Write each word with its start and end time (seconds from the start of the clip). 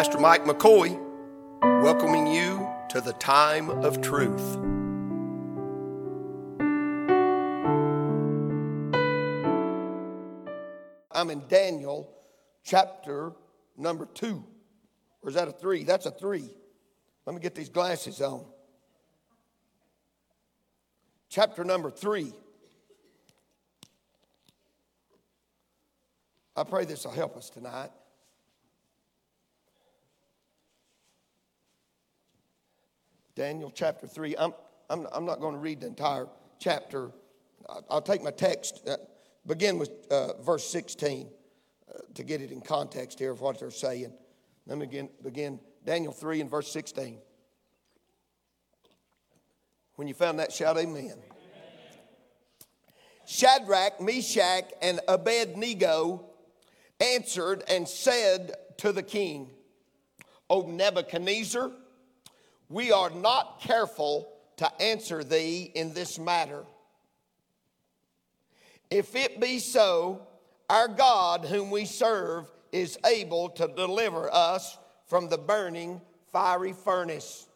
Pastor 0.00 0.18
Mike 0.18 0.46
McCoy, 0.46 0.98
welcoming 1.82 2.26
you 2.26 2.66
to 2.88 3.02
the 3.02 3.12
time 3.12 3.68
of 3.68 4.00
truth. 4.00 4.56
I'm 11.12 11.28
in 11.28 11.46
Daniel 11.48 12.10
chapter 12.64 13.32
number 13.76 14.06
two. 14.06 14.42
Or 15.20 15.28
is 15.28 15.34
that 15.34 15.48
a 15.48 15.52
three? 15.52 15.84
That's 15.84 16.06
a 16.06 16.10
three. 16.10 16.48
Let 17.26 17.34
me 17.34 17.42
get 17.42 17.54
these 17.54 17.68
glasses 17.68 18.22
on. 18.22 18.46
Chapter 21.28 21.62
number 21.62 21.90
three. 21.90 22.32
I 26.56 26.64
pray 26.64 26.86
this 26.86 27.04
will 27.04 27.12
help 27.12 27.36
us 27.36 27.50
tonight. 27.50 27.90
Daniel 33.40 33.72
chapter 33.74 34.06
3. 34.06 34.36
I'm, 34.36 34.52
I'm, 34.90 35.06
I'm 35.10 35.24
not 35.24 35.40
going 35.40 35.54
to 35.54 35.60
read 35.60 35.80
the 35.80 35.86
entire 35.86 36.26
chapter. 36.58 37.10
I'll 37.88 38.02
take 38.02 38.22
my 38.22 38.32
text, 38.32 38.86
uh, 38.86 38.96
begin 39.46 39.78
with 39.78 39.88
uh, 40.10 40.34
verse 40.42 40.68
16 40.68 41.26
uh, 41.88 41.98
to 42.16 42.22
get 42.22 42.42
it 42.42 42.52
in 42.52 42.60
context 42.60 43.18
here 43.18 43.30
of 43.30 43.40
what 43.40 43.58
they're 43.58 43.70
saying. 43.70 44.12
Let 44.66 44.76
me 44.76 44.84
begin, 44.84 45.08
begin 45.24 45.58
Daniel 45.86 46.12
3 46.12 46.42
and 46.42 46.50
verse 46.50 46.70
16. 46.70 47.16
When 49.94 50.06
you 50.06 50.12
found 50.12 50.38
that, 50.38 50.52
shout 50.52 50.76
amen. 50.76 51.04
amen. 51.04 51.16
Shadrach, 53.26 54.02
Meshach, 54.02 54.70
and 54.82 55.00
Abednego 55.08 56.26
answered 57.00 57.64
and 57.70 57.88
said 57.88 58.52
to 58.76 58.92
the 58.92 59.02
king, 59.02 59.48
O 60.50 60.66
Nebuchadnezzar, 60.66 61.70
we 62.70 62.92
are 62.92 63.10
not 63.10 63.60
careful 63.60 64.32
to 64.56 64.82
answer 64.82 65.22
thee 65.24 65.70
in 65.74 65.92
this 65.92 66.18
matter. 66.18 66.64
If 68.90 69.14
it 69.16 69.40
be 69.40 69.58
so, 69.58 70.26
our 70.70 70.86
God, 70.86 71.44
whom 71.44 71.70
we 71.70 71.84
serve, 71.84 72.48
is 72.70 72.96
able 73.04 73.50
to 73.50 73.66
deliver 73.66 74.32
us 74.32 74.78
from 75.08 75.28
the 75.28 75.36
burning 75.36 76.00
fiery 76.32 76.72
furnace. 76.72 77.48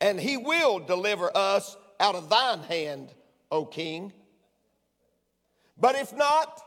And 0.00 0.18
he 0.18 0.36
will 0.36 0.80
deliver 0.80 1.30
us 1.34 1.76
out 2.00 2.16
of 2.16 2.28
thine 2.28 2.60
hand, 2.60 3.14
O 3.52 3.64
king. 3.64 4.12
But 5.78 5.94
if 5.94 6.12
not, 6.12 6.60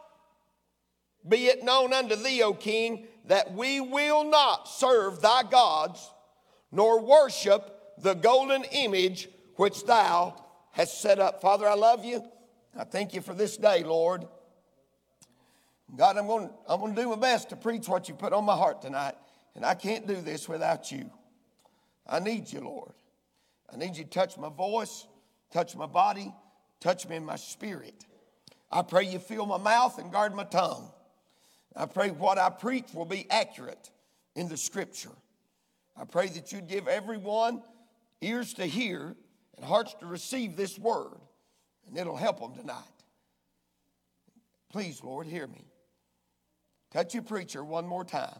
be 1.27 1.47
it 1.47 1.63
known 1.63 1.91
unto 1.91 2.15
thee, 2.15 2.41
O 2.43 2.53
king, 2.53 3.07
that 3.25 3.53
we 3.53 3.81
will 3.81 4.23
not 4.23 4.69
serve 4.69 5.21
thy 5.21 5.43
gods 5.43 6.11
nor 6.71 7.01
worship 7.01 7.95
the 7.97 8.13
golden 8.13 8.63
image 8.65 9.29
which 9.55 9.85
thou 9.85 10.35
hast 10.71 11.01
set 11.01 11.19
up. 11.19 11.41
Father, 11.41 11.67
I 11.67 11.73
love 11.73 12.05
you. 12.05 12.23
I 12.77 12.83
thank 12.83 13.13
you 13.13 13.21
for 13.21 13.33
this 13.33 13.57
day, 13.57 13.83
Lord. 13.83 14.25
God, 15.95 16.17
I'm 16.17 16.27
going, 16.27 16.49
I'm 16.67 16.79
going 16.79 16.93
to 16.93 17.01
do 17.01 17.09
my 17.09 17.15
best 17.15 17.49
to 17.49 17.55
preach 17.55 17.87
what 17.87 18.07
you 18.09 18.13
put 18.13 18.33
on 18.33 18.43
my 18.45 18.55
heart 18.55 18.81
tonight, 18.81 19.15
and 19.55 19.65
I 19.65 19.73
can't 19.73 20.05
do 20.05 20.21
this 20.21 20.47
without 20.47 20.91
you. 20.91 21.09
I 22.05 22.19
need 22.19 22.51
you, 22.51 22.59
Lord. 22.59 22.93
I 23.73 23.77
need 23.77 23.95
you 23.95 24.03
to 24.03 24.09
touch 24.09 24.37
my 24.37 24.49
voice, 24.49 25.07
touch 25.51 25.75
my 25.75 25.85
body, 25.85 26.33
touch 26.79 27.07
me 27.07 27.15
in 27.15 27.25
my 27.25 27.35
spirit. 27.35 28.05
I 28.71 28.81
pray 28.81 29.05
you 29.05 29.19
fill 29.19 29.45
my 29.45 29.57
mouth 29.57 29.97
and 29.97 30.11
guard 30.11 30.35
my 30.35 30.43
tongue. 30.43 30.91
I 31.75 31.85
pray 31.85 32.09
what 32.09 32.37
I 32.37 32.49
preach 32.49 32.93
will 32.93 33.05
be 33.05 33.25
accurate 33.29 33.91
in 34.35 34.49
the 34.49 34.57
scripture. 34.57 35.11
I 35.99 36.05
pray 36.05 36.27
that 36.27 36.51
you'd 36.51 36.67
give 36.67 36.87
everyone 36.87 37.61
ears 38.21 38.53
to 38.55 38.65
hear 38.65 39.15
and 39.55 39.65
hearts 39.65 39.95
to 39.99 40.05
receive 40.05 40.55
this 40.55 40.77
word, 40.77 41.17
and 41.87 41.97
it'll 41.97 42.15
help 42.15 42.39
them 42.39 42.53
tonight. 42.53 42.83
Please, 44.71 45.03
Lord, 45.03 45.25
hear 45.27 45.47
me. 45.47 45.65
Touch 46.91 47.13
your 47.13 47.23
preacher 47.23 47.63
one 47.63 47.87
more 47.87 48.03
time. 48.03 48.39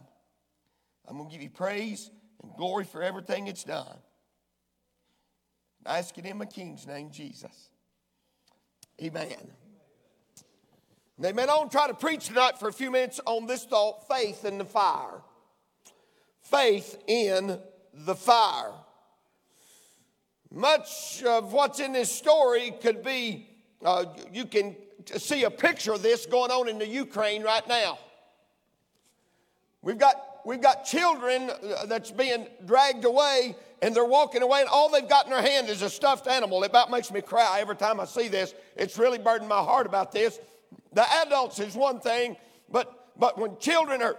I'm 1.06 1.16
going 1.16 1.28
to 1.28 1.32
give 1.32 1.42
you 1.42 1.50
praise 1.50 2.10
and 2.42 2.52
glory 2.56 2.84
for 2.84 3.02
everything 3.02 3.46
it's 3.48 3.64
done. 3.64 3.98
I 5.84 5.98
ask 5.98 6.16
it 6.18 6.26
in 6.26 6.38
my 6.38 6.44
King's 6.44 6.86
name, 6.86 7.10
Jesus. 7.10 7.70
Amen. 9.02 9.32
Amen. 11.24 11.50
I 11.50 11.56
want 11.56 11.70
to 11.70 11.76
try 11.76 11.88
to 11.88 11.94
preach 11.94 12.26
tonight 12.26 12.58
for 12.58 12.68
a 12.68 12.72
few 12.72 12.90
minutes 12.90 13.20
on 13.26 13.46
this 13.46 13.64
thought 13.64 14.06
faith 14.06 14.44
in 14.44 14.58
the 14.58 14.64
fire 14.64 15.22
faith 16.50 17.02
in 17.06 17.58
the 17.92 18.14
fire. 18.14 18.72
Much 20.50 21.22
of 21.24 21.52
what's 21.52 21.78
in 21.78 21.92
this 21.92 22.10
story 22.10 22.72
could 22.80 23.02
be, 23.02 23.48
uh, 23.84 24.06
you 24.32 24.46
can 24.46 24.74
see 25.16 25.44
a 25.44 25.50
picture 25.50 25.92
of 25.92 26.02
this 26.02 26.24
going 26.26 26.50
on 26.50 26.68
in 26.68 26.78
the 26.78 26.86
Ukraine 26.86 27.42
right 27.42 27.66
now. 27.68 27.98
We've 29.82 29.98
got, 29.98 30.40
we've 30.44 30.60
got 30.60 30.84
children 30.84 31.50
uh, 31.50 31.86
that's 31.86 32.10
being 32.10 32.46
dragged 32.64 33.04
away 33.04 33.54
and 33.82 33.94
they're 33.94 34.04
walking 34.04 34.42
away 34.42 34.60
and 34.60 34.68
all 34.68 34.90
they've 34.90 35.08
got 35.08 35.26
in 35.26 35.30
their 35.30 35.42
hand 35.42 35.68
is 35.68 35.82
a 35.82 35.90
stuffed 35.90 36.26
animal. 36.26 36.62
It 36.62 36.70
about 36.70 36.90
makes 36.90 37.12
me 37.12 37.20
cry 37.20 37.58
every 37.60 37.76
time 37.76 38.00
I 38.00 38.06
see 38.06 38.28
this. 38.28 38.54
It's 38.74 38.98
really 38.98 39.18
burdened 39.18 39.48
my 39.48 39.58
heart 39.62 39.86
about 39.86 40.12
this. 40.12 40.40
The 40.94 41.04
adults 41.26 41.58
is 41.58 41.74
one 41.74 42.00
thing, 42.00 42.36
but, 42.70 43.10
but 43.18 43.38
when 43.38 43.58
children 43.58 44.02
are, 44.02 44.16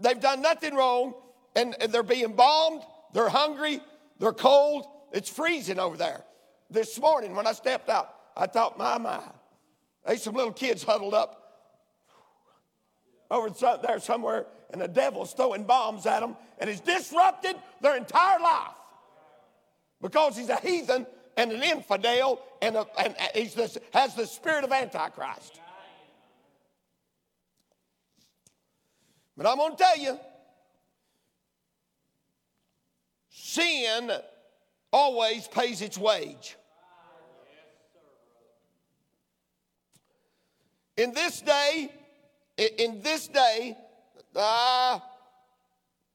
they've 0.00 0.18
done 0.18 0.40
nothing 0.40 0.74
wrong, 0.74 1.14
and 1.56 1.74
they're 1.90 2.02
being 2.02 2.32
bombed, 2.32 2.82
they're 3.12 3.28
hungry, 3.28 3.80
they're 4.18 4.32
cold, 4.32 4.86
it's 5.12 5.28
freezing 5.28 5.78
over 5.78 5.96
there. 5.96 6.24
This 6.70 6.98
morning 7.00 7.34
when 7.34 7.46
I 7.46 7.52
stepped 7.52 7.88
out, 7.88 8.14
I 8.36 8.46
thought, 8.46 8.78
my, 8.78 8.98
my, 8.98 9.20
there's 10.06 10.22
some 10.22 10.34
little 10.34 10.52
kids 10.52 10.82
huddled 10.82 11.14
up 11.14 11.36
over 13.30 13.50
there 13.82 13.98
somewhere, 14.00 14.46
and 14.70 14.80
the 14.80 14.88
devil's 14.88 15.32
throwing 15.32 15.64
bombs 15.64 16.06
at 16.06 16.20
them, 16.20 16.36
and 16.58 16.70
it's 16.70 16.80
disrupted 16.80 17.56
their 17.80 17.96
entire 17.96 18.40
life 18.40 18.74
because 20.00 20.36
he's 20.36 20.48
a 20.48 20.56
heathen 20.56 21.06
and 21.36 21.52
an 21.52 21.62
infidel, 21.62 22.40
and, 22.60 22.76
a, 22.76 22.86
and 22.98 23.14
he 23.34 23.50
has 23.92 24.14
the 24.14 24.26
spirit 24.26 24.64
of 24.64 24.72
Antichrist. 24.72 25.60
But 29.36 29.46
I'm 29.46 29.56
going 29.56 29.72
to 29.72 29.76
tell 29.76 29.98
you, 29.98 30.18
sin 33.40 34.12
always 34.92 35.48
pays 35.48 35.80
its 35.80 35.96
wage. 35.96 36.56
In 40.96 41.14
this 41.14 41.40
day, 41.40 41.90
in 42.58 43.00
this 43.00 43.28
day, 43.28 43.76
uh, 44.36 44.98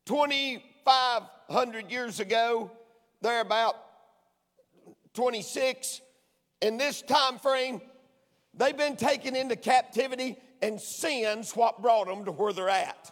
2,500 0.06 1.92
years 1.92 2.20
ago, 2.20 2.70
they're 3.22 3.42
about 3.42 3.76
26. 5.16 6.02
In 6.62 6.78
this 6.78 7.02
time 7.02 7.40
frame, 7.40 7.82
they've 8.54 8.78
been 8.78 8.96
taken 8.96 9.36
into 9.36 9.56
captivity, 9.56 10.38
and 10.62 10.80
sin's 10.80 11.56
what 11.56 11.82
brought 11.82 12.06
them 12.06 12.26
to 12.26 12.32
where 12.32 12.54
they're 12.54 12.70
at. 12.70 13.12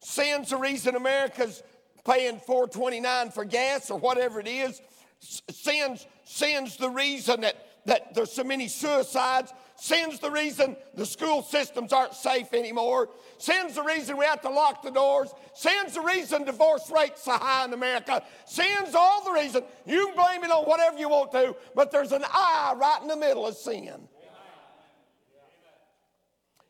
Sin's 0.00 0.50
the 0.50 0.56
reason 0.56 0.96
America's 0.96 1.62
paying 2.04 2.38
429 2.40 3.30
for 3.30 3.44
gas 3.44 3.90
or 3.90 3.98
whatever 3.98 4.40
it 4.40 4.48
is. 4.48 4.80
Sin's, 5.20 6.06
sin's 6.24 6.76
the 6.76 6.88
reason 6.88 7.42
that, 7.42 7.56
that 7.86 8.14
there's 8.14 8.32
so 8.32 8.44
many 8.44 8.68
suicides. 8.68 9.52
Sin's 9.76 10.18
the 10.18 10.30
reason 10.30 10.76
the 10.94 11.06
school 11.06 11.42
systems 11.42 11.92
aren't 11.92 12.14
safe 12.14 12.52
anymore. 12.52 13.08
Sin's 13.38 13.74
the 13.74 13.82
reason 13.82 14.16
we 14.16 14.26
have 14.26 14.42
to 14.42 14.50
lock 14.50 14.82
the 14.82 14.90
doors. 14.90 15.32
Sin's 15.54 15.94
the 15.94 16.02
reason 16.02 16.44
divorce 16.44 16.90
rates 16.90 17.26
are 17.28 17.38
high 17.38 17.64
in 17.64 17.72
America. 17.72 18.22
Sin's 18.46 18.94
all 18.94 19.24
the 19.24 19.32
reason. 19.32 19.62
You 19.86 20.06
can 20.06 20.16
blame 20.16 20.44
it 20.44 20.50
on 20.50 20.64
whatever 20.64 20.98
you 20.98 21.08
want 21.08 21.32
to, 21.32 21.56
but 21.74 21.90
there's 21.90 22.12
an 22.12 22.24
I 22.24 22.74
right 22.76 22.98
in 23.02 23.08
the 23.08 23.16
middle 23.16 23.46
of 23.46 23.56
sin. 23.56 24.08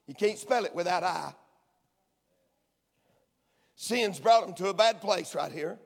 You 0.06 0.14
can't 0.14 0.38
spell 0.38 0.64
it 0.64 0.74
without 0.74 1.04
I. 1.04 1.32
Sin's 3.82 4.20
brought 4.20 4.44
them 4.44 4.54
to 4.56 4.68
a 4.68 4.74
bad 4.74 5.00
place 5.00 5.34
right 5.34 5.50
here. 5.50 5.78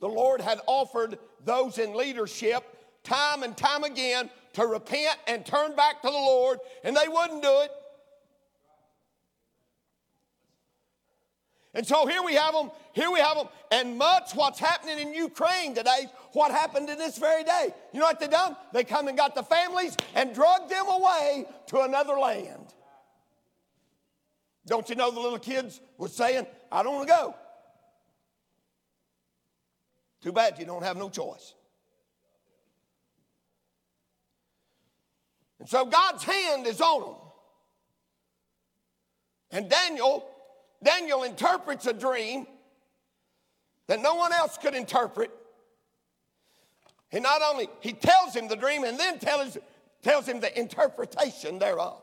The 0.00 0.08
Lord 0.08 0.40
had 0.40 0.60
offered 0.68 1.18
those 1.44 1.78
in 1.78 1.96
leadership 1.96 2.62
time 3.02 3.42
and 3.42 3.56
time 3.56 3.82
again 3.82 4.30
to 4.52 4.66
repent 4.66 5.16
and 5.26 5.44
turn 5.44 5.74
back 5.74 6.02
to 6.02 6.06
the 6.06 6.12
Lord, 6.12 6.60
and 6.84 6.96
they 6.96 7.08
wouldn't 7.08 7.42
do 7.42 7.60
it. 7.62 7.72
And 11.74 11.84
so 11.84 12.06
here 12.06 12.22
we 12.22 12.34
have 12.34 12.54
them, 12.54 12.70
here 12.92 13.10
we 13.10 13.18
have 13.18 13.36
them, 13.36 13.48
and 13.72 13.98
much 13.98 14.30
what's 14.32 14.60
happening 14.60 15.00
in 15.00 15.12
Ukraine 15.12 15.74
today, 15.74 16.06
what 16.34 16.52
happened 16.52 16.88
in 16.88 16.98
this 16.98 17.18
very 17.18 17.42
day. 17.42 17.74
You 17.92 17.98
know 17.98 18.06
what 18.06 18.20
they 18.20 18.28
done? 18.28 18.54
They 18.72 18.84
come 18.84 19.08
and 19.08 19.18
got 19.18 19.34
the 19.34 19.42
families 19.42 19.96
and 20.14 20.32
drugged 20.32 20.70
them 20.70 20.86
away 20.88 21.46
to 21.66 21.80
another 21.80 22.14
land. 22.14 22.74
Don't 24.66 24.88
you 24.88 24.96
know 24.96 25.10
the 25.10 25.20
little 25.20 25.38
kids 25.38 25.80
were 25.96 26.08
saying, 26.08 26.46
I 26.72 26.82
don't 26.82 26.94
want 26.96 27.08
to 27.08 27.14
go. 27.14 27.34
Too 30.22 30.32
bad 30.32 30.58
you 30.58 30.64
don't 30.64 30.82
have 30.82 30.96
no 30.96 31.08
choice. 31.08 31.54
And 35.60 35.68
so 35.68 35.84
God's 35.86 36.24
hand 36.24 36.66
is 36.66 36.80
on 36.80 37.00
them. 37.00 37.14
And 39.52 39.70
Daniel, 39.70 40.28
Daniel 40.82 41.22
interprets 41.22 41.86
a 41.86 41.92
dream 41.92 42.46
that 43.86 44.02
no 44.02 44.16
one 44.16 44.32
else 44.32 44.58
could 44.58 44.74
interpret. 44.74 45.30
And 47.12 47.22
not 47.22 47.40
only 47.40 47.68
he 47.80 47.92
tells 47.92 48.34
him 48.34 48.48
the 48.48 48.56
dream 48.56 48.82
and 48.82 48.98
then 48.98 49.20
tells, 49.20 49.56
tells 50.02 50.26
him 50.26 50.40
the 50.40 50.58
interpretation 50.58 51.60
thereof. 51.60 52.02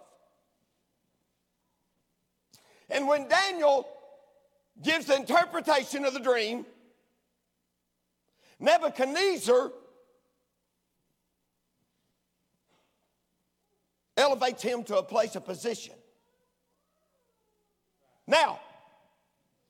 And 2.94 3.08
when 3.08 3.28
Daniel 3.28 3.88
gives 4.82 5.08
the 5.08 5.16
interpretation 5.16 6.06
of 6.06 6.14
the 6.14 6.20
dream, 6.20 6.64
Nebuchadnezzar 8.60 9.72
elevates 14.16 14.62
him 14.62 14.84
to 14.84 14.98
a 14.98 15.04
place 15.04 15.36
of 15.36 15.44
position. 15.44 15.96
Now, 18.28 18.60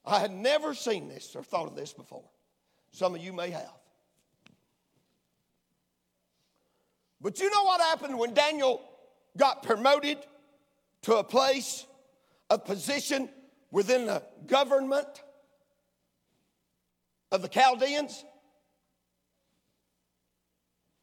I 0.05 0.19
had 0.19 0.31
never 0.31 0.73
seen 0.73 1.07
this 1.07 1.33
or 1.33 1.43
thought 1.43 1.67
of 1.67 1.75
this 1.75 1.93
before. 1.93 2.29
Some 2.91 3.15
of 3.15 3.23
you 3.23 3.31
may 3.31 3.51
have. 3.51 3.71
But 7.21 7.39
you 7.39 7.49
know 7.49 7.63
what 7.63 7.79
happened 7.79 8.19
when 8.19 8.33
Daniel 8.33 8.81
got 9.37 9.63
promoted 9.63 10.17
to 11.03 11.15
a 11.15 11.23
place 11.23 11.85
of 12.53 12.65
position 12.65 13.29
within 13.71 14.05
the 14.05 14.21
government 14.45 15.23
of 17.31 17.41
the 17.41 17.47
Chaldeans? 17.47 18.23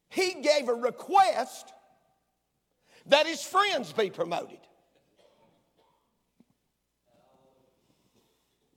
He 0.09 0.41
gave 0.43 0.69
a 0.69 0.75
request 0.75 1.73
that 3.07 3.27
his 3.27 3.43
friends 3.43 3.93
be 3.93 4.11
promoted. 4.11 4.59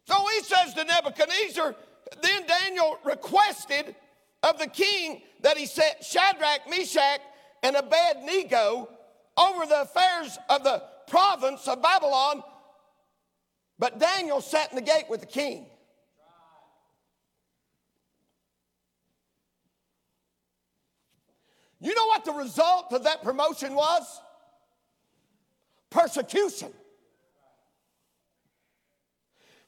So 0.06 0.16
he 0.36 0.42
says 0.42 0.74
to 0.74 0.84
Nebuchadnezzar, 0.84 1.76
then 2.22 2.46
Daniel 2.48 2.98
requested 3.04 3.96
of 4.42 4.60
the 4.60 4.68
king 4.68 5.22
that 5.42 5.58
he 5.58 5.66
set 5.66 6.04
Shadrach, 6.04 6.70
Meshach, 6.70 7.22
and 7.62 7.76
Abednego 7.76 8.90
over 9.38 9.66
the 9.66 9.82
affairs 9.82 10.38
of 10.50 10.64
the 10.64 10.84
province 11.08 11.68
of 11.68 11.82
Babylon. 11.82 12.44
But 13.80 14.00
Daniel 14.00 14.42
sat 14.42 14.70
in 14.72 14.76
the 14.76 14.82
gate 14.82 15.06
with 15.10 15.22
the 15.22 15.26
king. 15.26 15.66
You 21.80 21.94
know 21.94 22.06
what 22.06 22.24
the 22.24 22.32
result 22.32 22.94
of 22.94 23.04
that 23.04 23.24
promotion 23.24 23.76
was? 23.76 24.22
Persecution. 25.90 26.72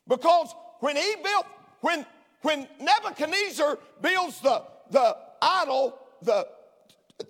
Because 0.08 0.56
when 0.80 0.96
he 0.96 1.16
built, 1.22 1.46
when 1.82 2.06
when 2.42 2.68
Nebuchadnezzar 2.80 3.80
builds 4.02 4.40
the 4.40 4.64
the 4.92 5.18
idol, 5.42 6.00
the 6.22 6.48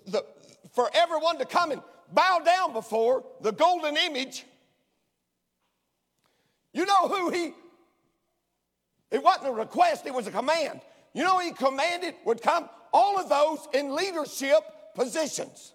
the 0.06 0.24
for 0.72 0.88
everyone 0.94 1.38
to 1.38 1.46
come 1.46 1.72
and 1.72 1.82
bow 2.12 2.40
down 2.44 2.72
before 2.72 3.24
the 3.40 3.50
golden 3.50 3.96
image. 3.96 4.44
You 6.76 6.84
know 6.84 7.08
who 7.08 7.30
he 7.30 7.54
it 9.10 9.22
wasn't 9.22 9.46
a 9.48 9.52
request, 9.52 10.04
it 10.04 10.12
was 10.12 10.26
a 10.26 10.30
command. 10.30 10.82
You 11.14 11.24
know 11.24 11.38
he 11.38 11.52
commanded 11.52 12.14
would 12.26 12.42
come 12.42 12.68
all 12.92 13.18
of 13.18 13.30
those 13.30 13.66
in 13.72 13.94
leadership 13.94 14.60
positions. 14.94 15.72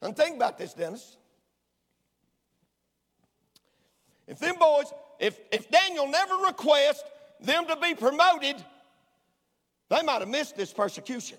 And 0.00 0.16
think 0.16 0.36
about 0.36 0.58
this, 0.58 0.72
Dennis. 0.72 1.16
If 4.28 4.38
them 4.38 4.54
boys, 4.56 4.92
if, 5.18 5.40
if 5.50 5.68
Daniel 5.72 6.06
never 6.06 6.36
requests 6.36 7.02
them 7.40 7.66
to 7.66 7.74
be 7.76 7.94
promoted, 7.94 8.64
they 9.88 10.02
might 10.02 10.20
have 10.20 10.28
missed 10.28 10.56
this 10.56 10.72
persecution. 10.72 11.38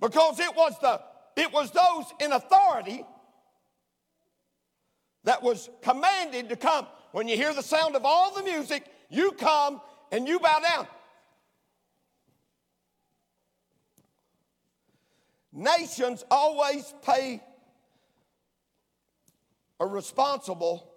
Because 0.00 0.40
it 0.40 0.56
was 0.56 0.72
the 0.80 0.98
it 1.40 1.52
was 1.52 1.70
those 1.70 2.04
in 2.20 2.32
authority 2.32 3.04
that 5.24 5.42
was 5.42 5.68
commanded 5.82 6.48
to 6.48 6.56
come. 6.56 6.86
When 7.12 7.28
you 7.28 7.36
hear 7.36 7.52
the 7.54 7.62
sound 7.62 7.96
of 7.96 8.04
all 8.04 8.34
the 8.34 8.42
music, 8.42 8.84
you 9.10 9.32
come 9.32 9.80
and 10.10 10.26
you 10.26 10.38
bow 10.38 10.60
down. 10.60 10.86
Nations 15.52 16.24
always 16.30 16.94
pay 17.02 17.42
are 19.80 19.88
responsible, 19.88 20.92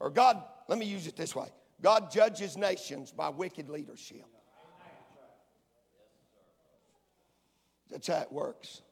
or 0.00 0.10
God, 0.10 0.42
let 0.68 0.78
me 0.78 0.86
use 0.86 1.06
it 1.06 1.16
this 1.16 1.34
way 1.34 1.48
God 1.80 2.10
judges 2.10 2.56
nations 2.56 3.12
by 3.12 3.28
wicked 3.28 3.68
leadership. 3.68 4.24
That's 7.90 8.06
how 8.06 8.20
it 8.20 8.32
works. 8.32 8.82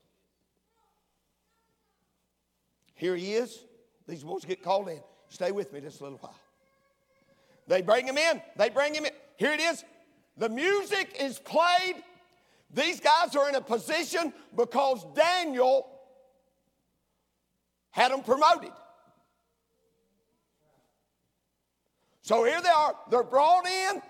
Here 2.96 3.14
he 3.14 3.34
is. 3.34 3.64
These 4.08 4.25
boys 4.25 4.44
get 4.44 4.62
called 4.62 4.88
in. 4.88 5.00
Stay 5.28 5.52
with 5.52 5.72
me 5.72 5.81
just 5.81 6.00
a 6.00 6.04
little 6.04 6.19
while. 6.19 6.34
They 7.69 7.82
bring 7.82 8.06
him 8.06 8.19
in. 8.19 8.43
They 8.56 8.70
bring 8.70 8.94
him 8.94 9.04
in. 9.04 9.12
Here 9.37 9.52
it 9.52 9.60
is. 9.60 9.84
The 10.37 10.48
music 10.48 11.16
is 11.20 11.38
played. 11.38 12.02
These 12.72 13.00
guys 13.00 13.34
are 13.37 13.48
in 13.48 13.54
a 13.54 13.60
position 13.60 14.32
because 14.54 15.06
Daniel 15.14 15.87
had 17.90 18.12
them 18.12 18.22
promoted. 18.22 18.72
So 22.22 22.44
here 22.44 22.60
they 22.60 22.69
are. 22.69 22.94
They're 23.10 23.22
brought 23.22 23.67
in. 23.67 24.03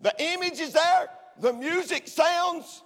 The 0.00 0.14
image 0.18 0.60
is 0.60 0.72
there. 0.72 1.08
The 1.40 1.52
music 1.52 2.08
sounds. 2.08 2.82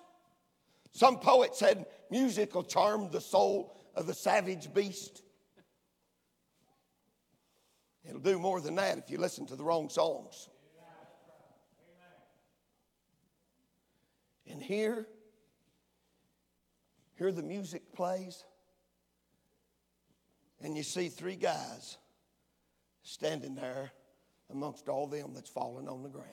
Some 0.92 1.18
poet 1.18 1.54
said 1.54 1.86
music 2.10 2.54
will 2.54 2.64
charm 2.64 3.10
the 3.10 3.20
soul 3.20 3.76
of 3.94 4.06
the 4.06 4.14
savage 4.14 4.72
beast. 4.74 5.21
It'll 8.08 8.20
do 8.20 8.38
more 8.38 8.60
than 8.60 8.74
that 8.76 8.98
if 8.98 9.10
you 9.10 9.18
listen 9.18 9.46
to 9.46 9.56
the 9.56 9.64
wrong 9.64 9.88
songs. 9.88 10.48
And 14.50 14.62
here, 14.62 15.06
here 17.16 17.32
the 17.32 17.42
music 17.42 17.92
plays, 17.94 18.44
and 20.60 20.76
you 20.76 20.82
see 20.82 21.08
three 21.08 21.36
guys 21.36 21.96
standing 23.02 23.54
there 23.54 23.92
amongst 24.50 24.88
all 24.88 25.06
them 25.06 25.32
that's 25.34 25.48
fallen 25.48 25.88
on 25.88 26.02
the 26.02 26.08
ground. 26.08 26.28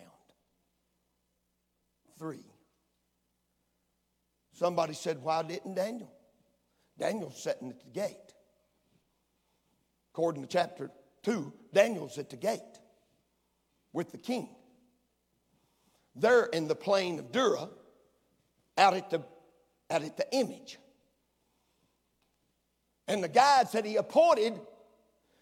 Three. 2.17 2.43
Somebody 4.53 4.93
said, 4.93 5.23
Why 5.23 5.41
didn't 5.43 5.75
Daniel? 5.75 6.11
Daniel's 6.97 7.41
sitting 7.41 7.69
at 7.69 7.79
the 7.79 7.89
gate. 7.91 8.33
According 10.11 10.41
to 10.41 10.49
chapter 10.49 10.91
2, 11.23 11.53
Daniel's 11.73 12.17
at 12.17 12.29
the 12.29 12.35
gate 12.35 12.61
with 13.93 14.11
the 14.11 14.17
king. 14.17 14.49
They're 16.15 16.45
in 16.45 16.67
the 16.67 16.75
plain 16.75 17.19
of 17.19 17.31
Dura, 17.31 17.69
out 18.77 18.93
at 18.93 19.09
the, 19.09 19.23
out 19.89 20.03
at 20.03 20.17
the 20.17 20.27
image. 20.33 20.77
And 23.07 23.23
the 23.23 23.29
guides 23.29 23.71
that 23.71 23.85
he 23.85 23.95
appointed, 23.95 24.59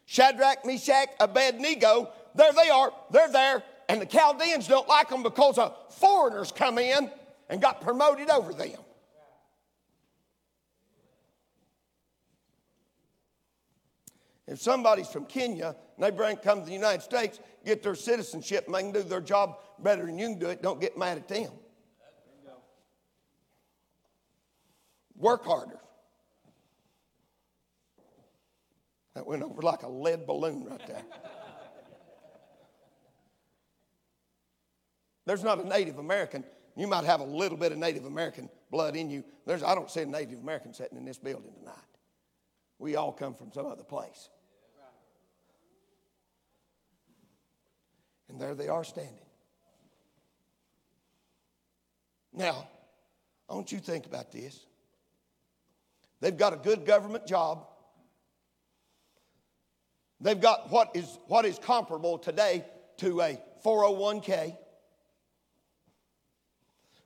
Shadrach, 0.05 0.65
Meshach, 0.65 1.09
Abednego, 1.19 2.11
there 2.35 2.53
they 2.53 2.69
are, 2.69 2.93
they're 3.11 3.31
there, 3.31 3.63
and 3.89 4.01
the 4.01 4.05
Chaldeans 4.05 4.67
don't 4.67 4.87
like 4.87 5.09
them 5.09 5.23
because 5.23 5.57
of 5.57 5.75
foreigners 5.93 6.51
come 6.51 6.77
in 6.77 7.09
and 7.49 7.61
got 7.61 7.81
promoted 7.81 8.29
over 8.29 8.53
them. 8.53 8.79
If 14.47 14.61
somebody's 14.61 15.09
from 15.09 15.25
Kenya 15.25 15.75
and 15.97 16.05
they 16.05 16.09
bring 16.09 16.37
come 16.37 16.61
to 16.61 16.65
the 16.65 16.71
United 16.73 17.01
States, 17.01 17.39
get 17.65 17.83
their 17.83 17.95
citizenship, 17.95 18.65
and 18.65 18.75
they 18.75 18.81
can 18.81 18.93
do 18.93 19.03
their 19.03 19.21
job 19.21 19.57
better 19.79 20.05
than 20.05 20.17
you 20.17 20.27
can 20.29 20.39
do 20.39 20.47
it, 20.47 20.61
don't 20.61 20.79
get 20.79 20.97
mad 20.97 21.17
at 21.17 21.27
them. 21.27 21.51
Work 25.17 25.45
harder. 25.45 25.79
That 29.15 29.25
went 29.25 29.43
over 29.43 29.61
like 29.61 29.83
a 29.83 29.89
lead 29.89 30.27
balloon 30.27 30.63
right 30.63 30.87
there. 30.87 31.03
There's 35.25 35.43
not 35.43 35.59
a 35.59 35.67
Native 35.67 35.97
American. 35.97 36.45
You 36.77 36.87
might 36.87 37.03
have 37.03 37.19
a 37.19 37.25
little 37.25 37.57
bit 37.57 37.71
of 37.71 37.79
Native 37.79 38.05
American 38.05 38.49
blood 38.71 38.95
in 38.95 39.09
you. 39.09 39.25
There's, 39.45 39.63
I 39.63 39.75
don't 39.75 39.89
see 39.89 40.01
a 40.01 40.05
Native 40.05 40.39
American 40.39 40.73
sitting 40.73 40.97
in 40.97 41.03
this 41.03 41.17
building 41.17 41.51
tonight. 41.59 41.75
We 42.79 42.95
all 42.95 43.11
come 43.11 43.33
from 43.33 43.51
some 43.51 43.65
other 43.65 43.83
place. 43.83 44.29
And 48.37 48.43
there 48.43 48.53
they 48.53 48.67
are 48.67 48.83
standing. 48.83 49.17
Now, 52.31 52.67
I 53.49 53.55
want 53.55 53.71
you 53.71 53.79
to 53.79 53.83
think 53.83 54.05
about 54.05 54.31
this. 54.31 54.63
They've 56.21 56.37
got 56.37 56.53
a 56.53 56.57
good 56.57 56.85
government 56.85 57.25
job. 57.25 57.65
They've 60.21 60.39
got 60.39 60.69
what 60.69 60.91
is, 60.95 61.17
what 61.25 61.45
is 61.45 61.57
comparable 61.57 62.19
today 62.19 62.63
to 62.97 63.21
a 63.21 63.41
401k. 63.65 64.55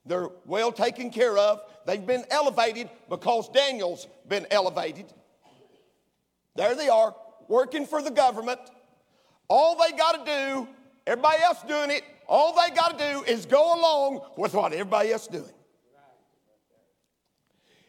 They're 0.05 0.27
well 0.45 0.73
taken 0.73 1.11
care 1.11 1.37
of. 1.37 1.61
They've 1.85 2.05
been 2.05 2.25
elevated 2.29 2.89
because 3.09 3.47
Daniel's 3.47 4.05
been 4.27 4.47
elevated. 4.51 5.05
There 6.57 6.75
they 6.75 6.89
are, 6.89 7.15
working 7.47 7.85
for 7.85 8.01
the 8.01 8.11
government. 8.11 8.59
All 9.47 9.77
they 9.77 9.95
got 9.95 10.25
to 10.25 10.29
do, 10.29 10.67
everybody 11.05 11.41
else 11.43 11.61
doing 11.67 11.91
it, 11.91 12.03
all 12.27 12.55
they 12.55 12.73
got 12.73 12.97
to 12.97 13.13
do 13.13 13.23
is 13.23 13.45
go 13.45 13.79
along 13.79 14.21
with 14.37 14.53
what 14.53 14.71
everybody 14.73 15.11
else 15.11 15.27
doing. 15.27 15.51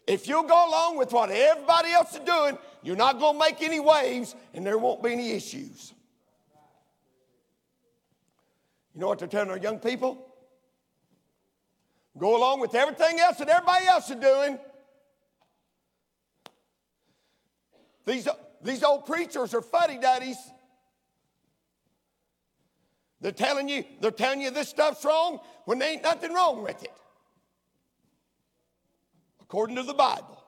If 0.07 0.27
you'll 0.27 0.43
go 0.43 0.69
along 0.69 0.99
with 0.99 1.13
what 1.13 1.31
everybody 1.31 1.91
else 1.93 2.15
is 2.15 2.21
doing, 2.21 2.59
you're 2.83 2.97
not 2.97 3.19
going 3.19 3.35
to 3.35 3.39
make 3.39 3.63
any 3.63 3.79
waves 3.79 4.35
and 4.53 4.67
there 4.67 4.79
won't 4.79 5.03
be 5.03 5.13
any 5.13 5.31
issues. 5.31 5.93
You 8.95 9.01
know 9.01 9.09
what 9.09 9.21
they're 9.21 9.29
telling 9.29 9.51
our 9.51 9.59
young 9.59 9.79
people? 9.79 10.27
Go 12.19 12.37
along 12.37 12.61
with 12.61 12.75
everything 12.75 13.21
else 13.21 13.39
that 13.39 13.49
everybody 13.49 13.87
else 13.87 14.11
is 14.11 14.17
doing. 14.17 14.59
These, 18.05 18.29
these 18.63 18.83
old 18.83 19.07
preachers 19.07 19.55
are 19.55 19.63
fuddy 19.63 19.99
duddies. 19.99 20.37
They're 23.23 23.31
telling 23.31 23.69
you, 23.69 23.85
they're 24.01 24.11
telling 24.11 24.43
you 24.43 24.51
this 24.51 24.69
stuff's 24.69 25.05
wrong 25.05 25.39
when 25.65 25.79
there 25.79 25.93
ain't 25.93 26.03
nothing 26.03 26.35
wrong 26.35 26.63
with 26.63 26.83
it. 26.83 26.93
According 29.41 29.77
to 29.77 29.85
the 29.85 29.95
Bible. 29.95 30.43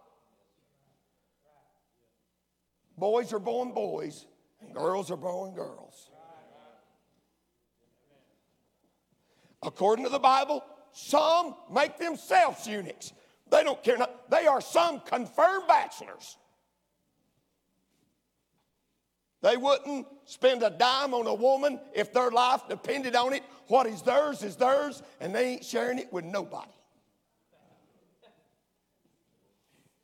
Boys 2.99 3.33
are 3.33 3.39
born 3.39 3.73
boys, 3.73 4.27
and 4.61 4.75
girls 4.75 5.11
are 5.11 5.17
born 5.17 5.55
girls. 5.55 6.11
According 9.63 10.05
to 10.05 10.11
the 10.11 10.19
Bible, 10.19 10.65
some 10.93 11.55
make 11.73 11.97
themselves 11.99 12.67
eunuchs. 12.67 13.13
They 13.51 13.63
don't 13.63 13.83
care. 13.83 13.99
They 14.31 14.47
are 14.47 14.61
some 14.61 15.01
confirmed 15.01 15.69
bachelors. 15.69 16.37
They 19.45 19.59
wouldn't 19.59 20.07
spend 20.25 20.63
a 20.63 20.71
dime 20.71 21.13
on 21.13 21.27
a 21.27 21.35
woman 21.35 21.79
if 21.93 22.15
their 22.15 22.31
life 22.31 22.63
depended 22.67 23.15
on 23.15 23.35
it. 23.35 23.43
What 23.67 23.87
is 23.87 24.01
theirs 24.01 24.43
is 24.43 24.57
theirs, 24.57 25.03
and 25.21 25.35
they 25.35 25.49
ain't 25.49 25.65
sharing 25.67 25.99
it 25.99 26.11
with 26.11 26.25
nobody. 26.25 26.71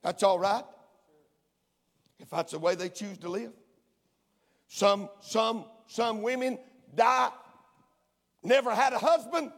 That's 0.02 0.22
all 0.22 0.38
right 0.38 0.62
if 2.18 2.28
that's 2.28 2.52
the 2.52 2.58
way 2.58 2.74
they 2.74 2.90
choose 2.90 3.16
to 3.18 3.30
live. 3.30 3.52
Some, 4.68 5.08
some, 5.22 5.64
some 5.86 6.20
women 6.20 6.58
die, 6.94 7.30
never 8.42 8.74
had 8.74 8.92
a 8.92 8.98
husband, 8.98 9.52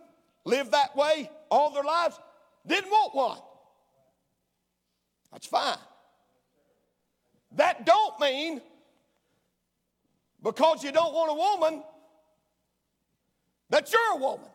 lived 0.44 0.70
that 0.70 0.94
way 0.94 1.28
all 1.50 1.70
their 1.70 1.82
lives, 1.82 2.20
didn't 2.64 2.88
want 2.88 3.14
one. 3.16 3.38
That's 5.32 5.46
fine. 5.48 5.76
That 7.56 7.84
don't 7.84 8.20
mean 8.20 8.60
because 10.42 10.82
you 10.82 10.92
don't 10.92 11.14
want 11.14 11.30
a 11.30 11.34
woman 11.34 11.82
that 13.70 13.92
you're 13.92 14.12
a 14.14 14.16
woman. 14.16 14.46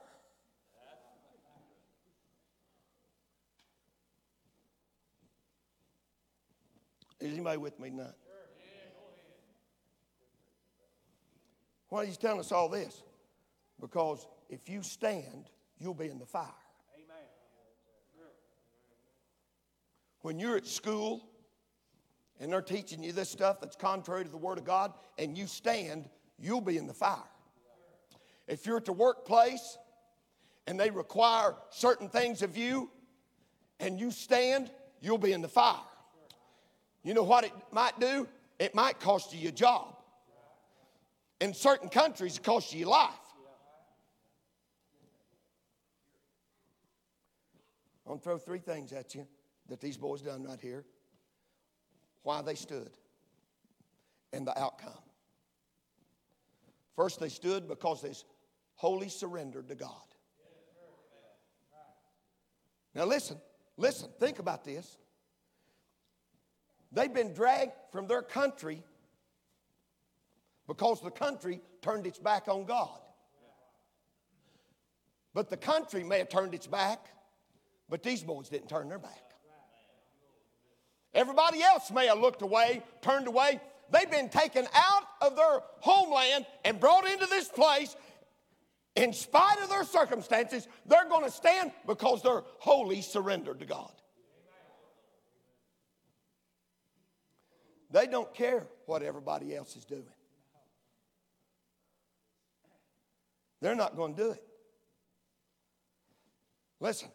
Is 7.20 7.34
anybody 7.34 7.58
with 7.58 7.80
me 7.80 7.90
tonight? 7.90 8.12
Why 11.90 12.04
is 12.04 12.10
he 12.10 12.16
telling 12.18 12.42
us 12.42 12.52
all 12.52 12.70
this? 12.70 13.02
Because 13.80 14.28
if 14.50 14.70
you 14.70 14.84
stand, 14.84 15.50
you'll 15.80 15.94
be 15.94 16.10
in 16.10 16.20
the 16.20 16.26
fire. 16.26 16.44
Amen. 16.96 17.26
When 20.22 20.38
you're 20.38 20.58
at 20.58 20.68
school 20.68 21.28
and 22.40 22.52
they're 22.52 22.62
teaching 22.62 23.04
you 23.04 23.12
this 23.12 23.30
stuff 23.30 23.60
that's 23.60 23.76
contrary 23.76 24.24
to 24.24 24.30
the 24.30 24.38
Word 24.38 24.58
of 24.58 24.66
God 24.66 24.94
and 25.18 25.38
you 25.38 25.48
stand, 25.48 26.10
you'll 26.40 26.62
be 26.62 26.78
in 26.78 26.88
the 26.88 26.94
fire. 26.94 27.18
If 28.48 28.66
you're 28.66 28.78
at 28.78 28.86
the 28.86 28.94
workplace 28.94 29.78
and 30.68 30.80
they 30.80 30.90
require 30.90 31.56
certain 31.70 32.10
things 32.10 32.42
of 32.42 32.56
you 32.56 32.90
and 33.80 34.00
you 34.00 34.12
stand, 34.12 34.72
you'll 35.02 35.18
be 35.18 35.34
in 35.34 35.42
the 35.42 35.48
fire. 35.48 35.76
You 37.04 37.14
know 37.14 37.24
what 37.24 37.44
it 37.44 37.52
might 37.72 38.00
do? 38.00 38.28
It 38.60 38.76
might 38.76 39.00
cost 39.00 39.34
you 39.34 39.40
your 39.40 39.52
job. 39.52 39.96
In 41.40 41.54
certain 41.54 41.90
countries, 41.90 42.38
it 42.38 42.44
costs 42.44 42.74
you 42.74 42.82
your 42.82 42.90
life. 42.90 43.12
I'm 48.10 48.18
to 48.18 48.24
throw 48.24 48.38
three 48.38 48.60
things 48.60 48.94
at 48.94 49.14
you 49.16 49.28
that 49.68 49.82
these 49.82 49.98
boys 49.98 50.22
done 50.22 50.44
right 50.44 50.60
here. 50.60 50.86
Why 52.28 52.42
they 52.42 52.56
stood 52.56 52.92
and 54.34 54.46
the 54.46 54.60
outcome. 54.60 54.92
First, 56.94 57.22
they 57.22 57.30
stood 57.30 57.70
because 57.70 58.02
they 58.02 58.12
wholly 58.76 59.08
surrendered 59.08 59.70
to 59.70 59.76
God. 59.76 59.92
Now, 62.94 63.06
listen, 63.06 63.38
listen, 63.78 64.10
think 64.20 64.40
about 64.40 64.66
this. 64.66 64.98
They've 66.92 67.14
been 67.14 67.34
dragged 67.34 67.72
from 67.94 68.08
their 68.08 68.24
country 68.24 68.84
because 70.68 71.00
the 71.00 71.12
country 71.12 71.62
turned 71.82 72.06
its 72.06 72.20
back 72.20 72.50
on 72.50 72.66
God. 72.66 73.00
But 75.34 75.50
the 75.50 75.56
country 75.56 76.04
may 76.04 76.18
have 76.18 76.28
turned 76.28 76.54
its 76.54 76.68
back 76.68 77.08
but 77.90 78.04
these 78.04 78.22
boys 78.22 78.50
didn't 78.50 78.68
turn 78.68 78.90
their 78.90 79.00
back. 79.00 79.27
Everybody 81.18 81.64
else 81.64 81.90
may 81.90 82.06
have 82.06 82.20
looked 82.20 82.44
away, 82.44 82.84
turned 83.02 83.28
away. 83.28 83.60
They've 83.92 84.10
been 84.10 84.30
taken 84.30 84.68
out 84.76 85.04
of 85.20 85.36
their 85.36 85.62
homeland 85.80 86.46
and 86.64 86.80
brought 86.80 87.10
into 87.10 87.26
this 87.26 87.48
place. 87.48 87.96
In 88.96 89.14
spite 89.14 89.58
of 89.64 89.70
their 89.70 89.84
circumstances, 89.84 90.68
they're 90.86 91.10
going 91.10 91.24
to 91.26 91.32
stand 91.32 91.72
because 91.88 92.22
they're 92.22 92.44
wholly 92.60 93.02
surrendered 93.02 93.60
to 93.62 93.66
God. 93.66 93.92
They 97.90 98.06
don't 98.06 98.32
care 98.36 98.68
what 98.86 99.02
everybody 99.02 99.56
else 99.56 99.76
is 99.76 99.86
doing. 99.86 100.04
They're 103.60 103.76
not 103.76 103.96
going 103.96 104.14
to 104.14 104.24
do 104.24 104.32
it. 104.32 104.44
Listen, 106.80 107.10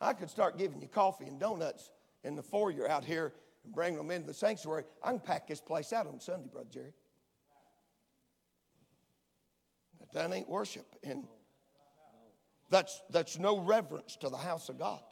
I 0.00 0.14
could 0.14 0.30
start 0.30 0.56
giving 0.56 0.80
you 0.80 0.88
coffee 0.88 1.26
and 1.26 1.38
donuts 1.38 1.90
in 2.24 2.34
the 2.34 2.42
foyer 2.42 2.88
out 2.88 3.04
here 3.04 3.32
and 3.64 3.74
bring 3.74 3.96
them 3.96 4.10
into 4.10 4.26
the 4.26 4.34
sanctuary. 4.34 4.84
I 5.02 5.10
can 5.10 5.20
pack 5.20 5.46
this 5.46 5.60
place 5.60 5.92
out 5.92 6.06
on 6.06 6.20
Sunday, 6.20 6.48
Brother 6.50 6.68
Jerry. 6.70 6.92
But 9.98 10.12
that 10.12 10.32
ain't 10.32 10.48
worship. 10.48 10.86
And 11.02 11.24
that's, 12.70 13.02
that's 13.10 13.38
no 13.38 13.58
reverence 13.58 14.16
to 14.16 14.28
the 14.28 14.36
house 14.36 14.68
of 14.68 14.78
God. 14.78 15.02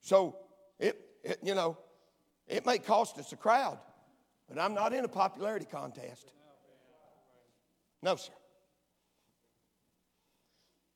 So 0.00 0.36
it, 0.78 1.00
it, 1.24 1.40
you 1.42 1.56
know, 1.56 1.76
it 2.46 2.64
may 2.64 2.78
cost 2.78 3.18
us 3.18 3.32
a 3.32 3.36
crowd, 3.36 3.80
but 4.48 4.56
I'm 4.56 4.72
not 4.72 4.92
in 4.92 5.04
a 5.04 5.08
popularity 5.08 5.66
contest. 5.68 6.32
No, 8.04 8.14
sir. 8.14 8.32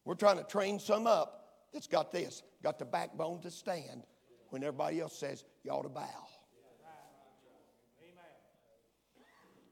We're 0.04 0.14
trying 0.14 0.38
to 0.38 0.44
train 0.44 0.78
some 0.78 1.06
up 1.06 1.48
that's 1.72 1.86
got 1.86 2.12
this, 2.12 2.42
got 2.62 2.78
the 2.78 2.84
backbone 2.84 3.40
to 3.42 3.50
stand 3.50 4.04
when 4.48 4.62
everybody 4.62 5.00
else 5.00 5.16
says 5.16 5.44
you 5.64 5.70
ought 5.70 5.82
to 5.82 5.88
bow. 5.88 6.26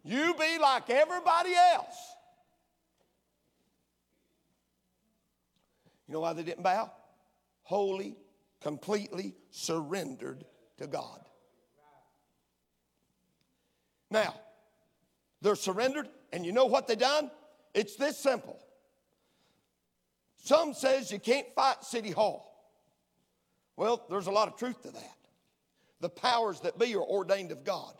You 0.04 0.35
be 0.38 0.58
like 0.58 0.88
everybody 0.90 1.52
else. 1.75 2.14
You 6.06 6.14
know 6.14 6.20
why 6.20 6.32
they 6.32 6.42
didn't 6.42 6.62
bow? 6.62 6.90
Wholly, 7.64 8.16
completely 8.62 9.35
surrendered 9.50 10.44
to 10.78 10.87
God. 10.87 11.20
Now, 14.11 14.35
they're 15.42 15.54
surrendered, 15.54 16.08
and 16.32 16.47
you 16.47 16.52
know 16.52 16.64
what 16.64 16.87
they 16.87 16.97
done? 16.97 17.30
It's 17.75 17.97
this 17.97 18.16
simple. 18.16 18.58
Some 20.49 20.73
says 20.73 21.12
you 21.12 21.19
can't 21.19 21.47
fight 21.55 21.85
City 21.85 22.11
Hall. 22.11 22.73
Well, 23.76 24.02
there's 24.09 24.28
a 24.28 24.31
lot 24.31 24.49
of 24.49 24.57
truth 24.57 24.81
to 24.81 24.90
that. 24.90 25.17
The 26.00 26.09
powers 26.09 26.61
that 26.61 26.78
be 26.78 26.95
are 26.95 27.02
ordained 27.02 27.52
of 27.52 27.64
God. 27.64 27.93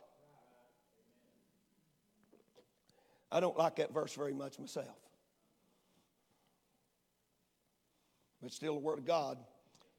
I 3.31 3.40
don't 3.40 3.59
like 3.59 3.76
that 3.76 3.93
verse 3.93 4.14
very 4.14 4.33
much 4.33 4.59
myself. 4.59 4.97
But 8.43 8.50
still 8.50 8.73
the 8.73 8.81
Word 8.81 8.99
of 8.99 9.05
God, 9.05 9.37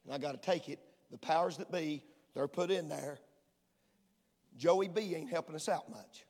and 0.06 0.12
I 0.16 0.18
got 0.18 0.32
to 0.32 0.40
take 0.40 0.70
it. 0.70 0.80
The 1.12 1.20
powers 1.20 1.58
that 1.58 1.72
be, 1.72 2.02
they're 2.34 2.48
put 2.48 2.72
in 2.72 2.90
there. 2.90 3.20
Joey 4.58 4.88
B 4.88 5.14
ain't 5.16 5.30
helping 5.30 5.54
us 5.54 5.70
out 5.70 5.88
much. 5.92 6.26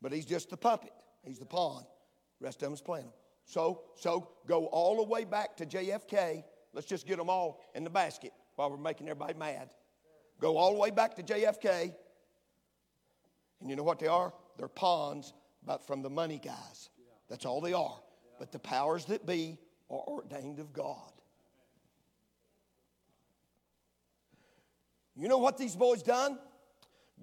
But 0.00 0.12
he's 0.12 0.24
just 0.24 0.48
the 0.48 0.56
puppet. 0.56 0.94
He's 1.22 1.38
the 1.38 1.44
pawn. 1.44 1.84
The 2.40 2.46
rest 2.46 2.62
of 2.62 2.70
them's 2.70 2.80
playing. 2.80 3.12
So, 3.48 3.80
so 3.94 4.28
go 4.46 4.66
all 4.66 4.96
the 4.96 5.02
way 5.02 5.24
back 5.24 5.56
to 5.56 5.64
JFK. 5.64 6.44
Let's 6.74 6.86
just 6.86 7.06
get 7.06 7.16
them 7.16 7.30
all 7.30 7.62
in 7.74 7.82
the 7.82 7.90
basket 7.90 8.32
while 8.56 8.70
we're 8.70 8.76
making 8.76 9.08
everybody 9.08 9.38
mad. 9.38 9.70
Go 10.38 10.58
all 10.58 10.74
the 10.74 10.78
way 10.78 10.90
back 10.90 11.16
to 11.16 11.22
JFK. 11.22 11.94
And 13.60 13.70
you 13.70 13.74
know 13.74 13.82
what 13.82 13.98
they 13.98 14.06
are? 14.06 14.34
They're 14.58 14.68
pawns, 14.68 15.32
but 15.64 15.86
from 15.86 16.02
the 16.02 16.10
money 16.10 16.38
guys. 16.44 16.90
That's 17.30 17.46
all 17.46 17.62
they 17.62 17.72
are. 17.72 17.98
But 18.38 18.52
the 18.52 18.58
powers 18.58 19.06
that 19.06 19.24
be 19.24 19.56
are 19.90 20.04
ordained 20.06 20.58
of 20.58 20.74
God. 20.74 21.10
You 25.16 25.26
know 25.26 25.38
what 25.38 25.56
these 25.56 25.74
boys 25.74 26.02
done? 26.02 26.38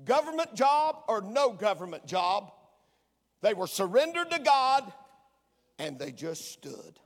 Government 0.04 0.56
job 0.56 1.04
or 1.08 1.22
no 1.22 1.54
government 1.54 2.08
job, 2.08 2.52
they 3.44 3.54
were 3.54 3.68
surrendered 3.68 4.32
to 4.32 4.40
God 4.40 4.92
and 5.80 6.00
they 6.00 6.12
just 6.12 6.52
stood. 6.52 7.00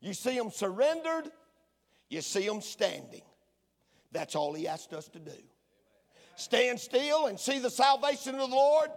You 0.00 0.12
see 0.14 0.36
them 0.36 0.50
surrendered, 0.50 1.30
you 2.10 2.20
see 2.20 2.46
them 2.46 2.60
standing. 2.60 3.22
That's 4.12 4.34
all 4.34 4.54
he 4.54 4.68
asked 4.68 4.92
us 4.92 5.08
to 5.08 5.18
do. 5.18 5.32
Stand 6.36 6.78
still 6.78 7.26
and 7.26 7.38
see 7.38 7.58
the 7.58 7.70
salvation 7.70 8.34
of 8.34 8.50
the 8.50 8.56
Lord. 8.56 8.90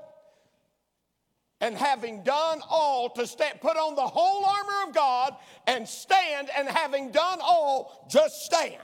And 1.60 1.76
having 1.76 2.24
done 2.24 2.62
all 2.70 3.10
to 3.12 3.26
stand, 3.26 3.62
put 3.62 3.78
on 3.78 3.96
the 3.96 4.06
whole 4.06 4.46
armor 4.46 4.90
of 4.90 4.94
God 4.94 5.36
and 5.66 5.88
stand, 5.88 6.50
and 6.56 6.68
having 6.68 7.12
done 7.12 7.40
all, 7.42 8.08
just 8.12 8.46
stand. 8.46 8.76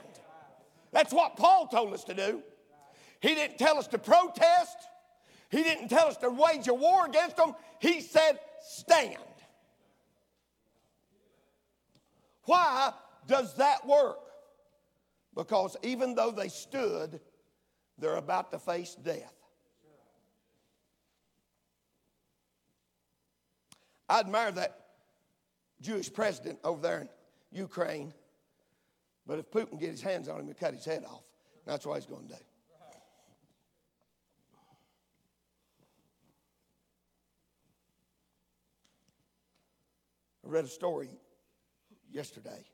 That's 0.90 1.12
what 1.12 1.36
Paul 1.36 1.68
told 1.68 1.94
us 1.94 2.02
to 2.04 2.14
do. 2.14 2.42
He 3.20 3.34
didn't 3.34 3.58
tell 3.58 3.78
us 3.78 3.86
to 3.88 3.98
protest, 3.98 4.76
he 5.50 5.62
didn't 5.62 5.88
tell 5.88 6.08
us 6.08 6.16
to 6.18 6.30
wage 6.30 6.66
a 6.66 6.74
war 6.74 7.06
against 7.06 7.36
them. 7.36 7.54
He 7.78 8.00
said, 8.00 8.40
stand. 8.74 9.16
Why 12.44 12.92
does 13.26 13.54
that 13.56 13.86
work? 13.86 14.18
Because 15.34 15.76
even 15.82 16.14
though 16.14 16.30
they 16.30 16.48
stood, 16.48 17.20
they're 17.98 18.16
about 18.16 18.52
to 18.52 18.58
face 18.58 18.94
death. 18.94 19.32
I 24.08 24.20
admire 24.20 24.52
that 24.52 24.80
Jewish 25.80 26.12
president 26.12 26.58
over 26.62 26.80
there 26.82 27.00
in 27.00 27.08
Ukraine, 27.52 28.12
but 29.26 29.38
if 29.38 29.50
Putin 29.50 29.80
get 29.80 29.90
his 29.90 30.02
hands 30.02 30.28
on 30.28 30.40
him, 30.40 30.46
he'll 30.46 30.54
cut 30.54 30.74
his 30.74 30.84
head 30.84 31.04
off. 31.04 31.22
That's 31.64 31.86
what 31.86 31.94
he's 31.94 32.06
going 32.06 32.28
to 32.28 32.34
do. 32.34 32.40
I 40.44 40.50
read 40.50 40.64
a 40.64 40.68
story 40.68 41.08
yesterday 42.12 42.64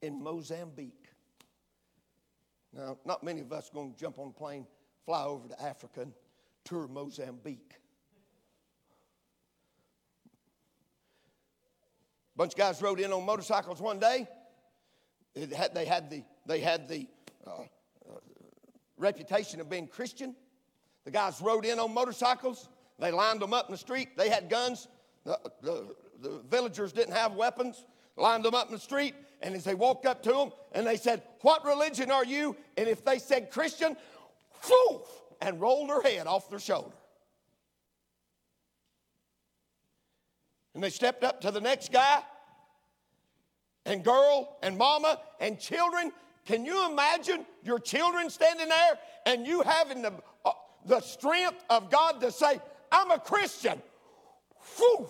in 0.00 0.22
Mozambique. 0.22 1.08
Now, 2.72 2.96
not 3.04 3.24
many 3.24 3.40
of 3.40 3.52
us 3.52 3.68
are 3.70 3.74
going 3.74 3.92
to 3.92 3.98
jump 3.98 4.18
on 4.18 4.28
a 4.28 4.32
plane, 4.32 4.66
fly 5.04 5.24
over 5.24 5.48
to 5.48 5.62
Africa, 5.62 6.02
and 6.02 6.12
tour 6.64 6.86
Mozambique. 6.86 7.74
A 12.34 12.38
bunch 12.38 12.52
of 12.52 12.58
guys 12.58 12.80
rode 12.80 13.00
in 13.00 13.12
on 13.12 13.26
motorcycles 13.26 13.80
one 13.80 13.98
day. 13.98 14.28
Had, 15.56 15.74
they 15.74 15.84
had 15.84 16.08
the, 16.08 16.22
they 16.46 16.60
had 16.60 16.88
the 16.88 17.08
uh, 17.46 17.50
uh, 17.50 18.14
reputation 18.96 19.60
of 19.60 19.68
being 19.68 19.86
Christian. 19.86 20.36
The 21.04 21.10
guys 21.10 21.40
rode 21.42 21.64
in 21.64 21.78
on 21.78 21.92
motorcycles. 21.92 22.68
They 22.98 23.10
lined 23.10 23.40
them 23.40 23.52
up 23.52 23.66
in 23.68 23.72
the 23.72 23.78
street. 23.78 24.16
They 24.16 24.28
had 24.28 24.48
guns. 24.48 24.86
The, 25.24 25.38
the, 25.62 25.94
the 26.20 26.40
villagers 26.48 26.92
didn't 26.92 27.14
have 27.14 27.34
weapons, 27.34 27.84
lined 28.16 28.44
them 28.44 28.54
up 28.54 28.68
in 28.68 28.74
the 28.74 28.80
street, 28.80 29.14
and 29.40 29.54
as 29.54 29.64
they 29.64 29.74
walked 29.74 30.06
up 30.06 30.22
to 30.24 30.32
them, 30.32 30.50
and 30.72 30.86
they 30.86 30.96
said, 30.96 31.22
What 31.40 31.64
religion 31.64 32.10
are 32.10 32.24
you? 32.24 32.56
And 32.76 32.88
if 32.88 33.04
they 33.04 33.18
said 33.18 33.50
Christian, 33.50 33.96
whoo, 34.68 35.02
and 35.40 35.60
rolled 35.60 35.90
their 35.90 36.02
head 36.02 36.26
off 36.26 36.48
their 36.48 36.58
shoulder. 36.58 36.94
And 40.74 40.82
they 40.82 40.90
stepped 40.90 41.22
up 41.24 41.40
to 41.42 41.50
the 41.50 41.60
next 41.60 41.92
guy, 41.92 42.22
and 43.84 44.04
girl, 44.04 44.56
and 44.62 44.78
mama, 44.78 45.20
and 45.40 45.58
children. 45.58 46.12
Can 46.44 46.64
you 46.64 46.90
imagine 46.90 47.46
your 47.62 47.78
children 47.78 48.28
standing 48.30 48.68
there 48.68 48.98
and 49.26 49.46
you 49.46 49.62
having 49.62 50.02
the, 50.02 50.12
uh, 50.44 50.50
the 50.86 51.00
strength 51.00 51.64
of 51.70 51.90
God 51.90 52.20
to 52.20 52.32
say, 52.32 52.60
I'm 52.90 53.10
a 53.12 53.18
Christian? 53.18 53.80
Whew 54.76 55.08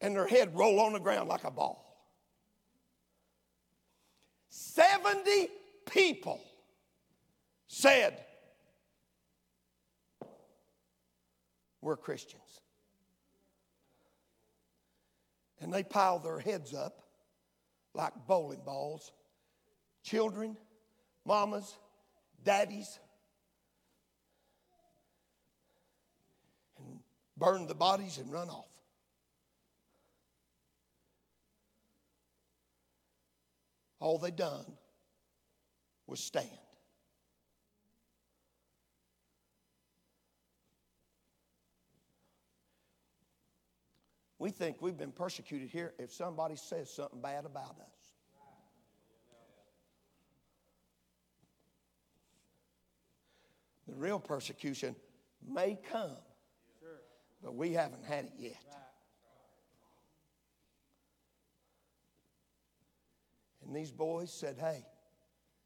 and 0.00 0.14
their 0.14 0.26
head 0.26 0.56
roll 0.56 0.80
on 0.80 0.92
the 0.92 1.00
ground 1.00 1.28
like 1.28 1.44
a 1.44 1.50
ball. 1.50 1.82
70 4.50 5.48
people 5.90 6.40
said, 7.66 8.22
We're 11.80 11.96
Christians. 11.96 12.60
And 15.60 15.72
they 15.72 15.82
piled 15.82 16.24
their 16.24 16.40
heads 16.40 16.74
up 16.74 17.02
like 17.94 18.12
bowling 18.26 18.60
balls. 18.64 19.12
Children, 20.02 20.56
mamas, 21.24 21.76
daddies, 22.44 22.98
burned 27.36 27.68
the 27.68 27.74
bodies 27.74 28.18
and 28.18 28.32
run 28.32 28.48
off. 28.48 28.64
All 34.00 34.18
they 34.18 34.30
done 34.30 34.64
was 36.06 36.20
stand. 36.20 36.46
We 44.38 44.50
think 44.50 44.80
we've 44.80 44.96
been 44.96 45.12
persecuted 45.12 45.70
here 45.70 45.94
if 45.98 46.12
somebody 46.12 46.56
says 46.56 46.90
something 46.90 47.20
bad 47.20 47.46
about 47.46 47.76
us. 47.80 48.12
The 53.88 53.94
real 53.94 54.20
persecution 54.20 54.94
may 55.48 55.78
come, 55.90 56.16
but 57.42 57.54
we 57.54 57.72
haven't 57.72 58.04
had 58.04 58.26
it 58.26 58.32
yet. 58.38 58.56
And 63.66 63.74
these 63.74 63.90
boys 63.90 64.32
said, 64.32 64.56
Hey, 64.58 64.84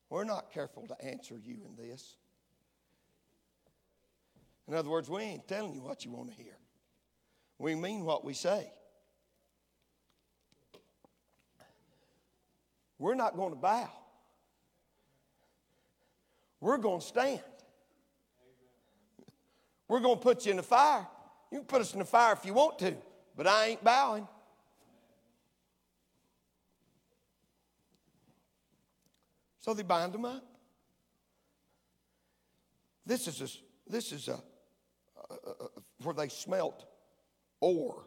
we're 0.09 0.25
not 0.25 0.53
careful 0.53 0.87
to 0.89 1.05
answer 1.05 1.39
you 1.39 1.59
in 1.67 1.77
this. 1.77 2.17
In 4.67 4.75
other 4.75 4.89
words, 4.89 5.11
we 5.11 5.23
ain't 5.23 5.49
telling 5.49 5.75
you 5.75 5.83
what 5.83 6.05
you 6.05 6.13
want 6.13 6.31
to 6.31 6.35
hear. 6.35 6.57
We 7.59 7.75
mean 7.75 8.05
what 8.05 8.25
we 8.25 8.35
say. 8.35 8.73
We're 12.99 13.15
not 13.15 13.37
going 13.37 13.51
to 13.51 13.57
bow. 13.59 13.91
We're 16.61 16.79
going 16.79 17.01
to 17.01 17.07
stand. 17.07 17.41
We're 19.89 20.01
going 20.01 20.17
to 20.17 20.23
put 20.23 20.45
you 20.45 20.53
in 20.53 20.59
the 20.59 20.63
fire. 20.63 21.07
You 21.51 21.59
can 21.59 21.67
put 21.67 21.81
us 21.81 21.93
in 21.93 21.99
the 21.99 22.05
fire 22.05 22.33
if 22.33 22.45
you 22.45 22.55
want 22.55 22.79
to, 22.81 22.95
but 23.37 23.47
I 23.47 23.67
ain't 23.67 23.85
bowing. 23.85 24.27
So 29.61 29.75
they 29.75 29.83
bind 29.83 30.13
them 30.13 30.25
up. 30.25 30.45
This 33.05 33.27
is 33.27 33.41
a, 33.41 33.91
this 33.91 34.13
is 34.13 34.29
a, 34.29 34.41
a, 35.31 35.35
a, 35.35 35.69
where 36.03 36.15
they 36.15 36.29
smelt 36.29 36.87
ore 37.61 38.07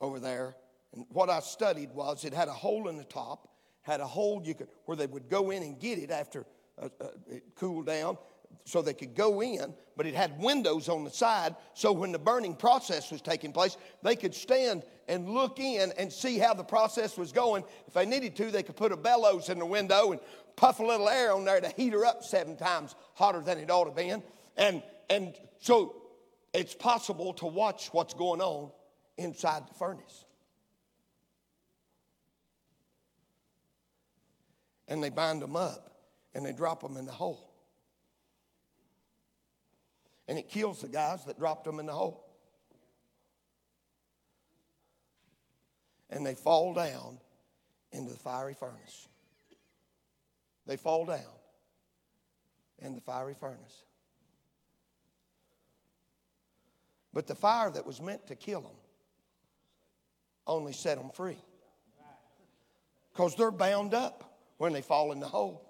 over 0.00 0.20
there. 0.20 0.54
And 0.94 1.04
what 1.10 1.28
I 1.28 1.40
studied 1.40 1.90
was 1.92 2.24
it 2.24 2.32
had 2.32 2.48
a 2.48 2.52
hole 2.52 2.88
in 2.88 2.96
the 2.96 3.04
top, 3.04 3.48
had 3.82 4.00
a 4.00 4.06
hole 4.06 4.42
you 4.44 4.54
could 4.54 4.68
where 4.86 4.96
they 4.96 5.06
would 5.06 5.28
go 5.28 5.50
in 5.50 5.62
and 5.62 5.78
get 5.78 5.98
it 5.98 6.10
after 6.10 6.46
uh, 6.80 6.88
uh, 7.00 7.08
it 7.28 7.42
cooled 7.54 7.86
down. 7.86 8.16
So 8.64 8.82
they 8.82 8.92
could 8.92 9.14
go 9.14 9.42
in, 9.42 9.74
but 9.96 10.06
it 10.06 10.14
had 10.14 10.38
windows 10.38 10.88
on 10.88 11.02
the 11.04 11.10
side. 11.10 11.56
So 11.72 11.90
when 11.90 12.12
the 12.12 12.18
burning 12.18 12.54
process 12.54 13.10
was 13.10 13.22
taking 13.22 13.52
place, 13.52 13.76
they 14.02 14.14
could 14.14 14.34
stand 14.34 14.82
and 15.08 15.30
look 15.30 15.58
in 15.58 15.92
and 15.96 16.12
see 16.12 16.38
how 16.38 16.52
the 16.52 16.64
process 16.64 17.16
was 17.16 17.32
going. 17.32 17.64
If 17.86 17.94
they 17.94 18.04
needed 18.04 18.36
to, 18.36 18.50
they 18.50 18.62
could 18.62 18.76
put 18.76 18.92
a 18.92 18.96
bellows 18.96 19.48
in 19.48 19.58
the 19.58 19.66
window 19.66 20.12
and 20.12 20.20
puff 20.54 20.80
a 20.80 20.84
little 20.84 21.08
air 21.08 21.32
on 21.32 21.44
there 21.46 21.60
to 21.60 21.68
heat 21.70 21.94
her 21.94 22.04
up 22.04 22.22
seven 22.22 22.56
times 22.56 22.94
hotter 23.14 23.40
than 23.40 23.58
it 23.58 23.70
ought 23.70 23.84
to 23.84 23.90
be. 23.90 24.12
And, 24.56 24.82
and 25.08 25.34
so 25.60 25.96
it's 26.52 26.74
possible 26.74 27.32
to 27.34 27.46
watch 27.46 27.88
what's 27.92 28.12
going 28.12 28.42
on 28.42 28.70
inside 29.16 29.66
the 29.66 29.74
furnace. 29.74 30.26
And 34.88 35.02
they 35.02 35.10
bind 35.10 35.40
them 35.40 35.56
up 35.56 35.90
and 36.34 36.44
they 36.44 36.52
drop 36.52 36.82
them 36.82 36.96
in 36.96 37.06
the 37.06 37.12
hole. 37.12 37.47
And 40.28 40.38
it 40.38 40.48
kills 40.48 40.82
the 40.82 40.88
guys 40.88 41.24
that 41.24 41.38
dropped 41.38 41.64
them 41.64 41.80
in 41.80 41.86
the 41.86 41.92
hole. 41.92 42.24
And 46.10 46.24
they 46.24 46.34
fall 46.34 46.74
down 46.74 47.18
into 47.92 48.12
the 48.12 48.18
fiery 48.18 48.54
furnace. 48.54 49.08
They 50.66 50.76
fall 50.76 51.06
down 51.06 51.24
in 52.78 52.94
the 52.94 53.00
fiery 53.00 53.34
furnace. 53.34 53.84
But 57.12 57.26
the 57.26 57.34
fire 57.34 57.70
that 57.70 57.86
was 57.86 58.00
meant 58.00 58.26
to 58.28 58.36
kill 58.36 58.60
them 58.60 58.76
only 60.46 60.72
set 60.72 60.98
them 60.98 61.10
free. 61.10 61.38
Because 63.12 63.34
they're 63.34 63.50
bound 63.50 63.94
up 63.94 64.38
when 64.58 64.72
they 64.72 64.82
fall 64.82 65.12
in 65.12 65.20
the 65.20 65.26
hole. 65.26 65.64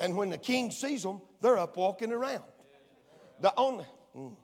And 0.00 0.16
when 0.16 0.30
the 0.30 0.38
king 0.38 0.70
sees 0.70 1.02
them, 1.02 1.20
they're 1.40 1.58
up 1.58 1.76
walking 1.76 2.12
around. 2.12 2.42
The 3.42 3.52
only, 3.56 3.84
mm, 4.16 4.36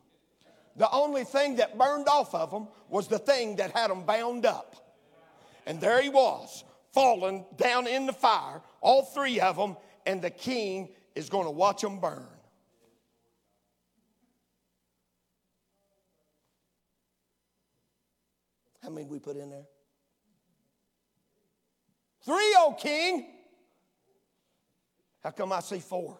the 0.76 0.90
only 0.90 1.22
thing 1.22 1.56
that 1.56 1.78
burned 1.78 2.08
off 2.08 2.34
of 2.34 2.50
them 2.50 2.66
was 2.88 3.06
the 3.06 3.18
thing 3.18 3.56
that 3.56 3.70
had 3.70 3.90
them 3.90 4.02
bound 4.04 4.44
up. 4.44 4.74
And 5.66 5.80
there 5.80 6.02
he 6.02 6.08
was, 6.08 6.64
falling 6.92 7.46
down 7.56 7.86
in 7.86 8.06
the 8.06 8.12
fire, 8.12 8.60
all 8.80 9.04
three 9.04 9.38
of 9.38 9.56
them, 9.56 9.76
and 10.04 10.20
the 10.20 10.30
king 10.30 10.88
is 11.14 11.28
going 11.28 11.44
to 11.44 11.50
watch 11.50 11.80
them 11.80 12.00
burn. 12.00 12.26
How 18.82 18.90
many 18.90 19.06
we 19.06 19.20
put 19.20 19.36
in 19.36 19.50
there? 19.50 19.66
Three, 22.24 22.56
O 22.58 22.74
king. 22.76 23.26
How 25.22 25.30
come 25.30 25.52
I 25.52 25.60
see 25.60 25.78
four? 25.78 26.18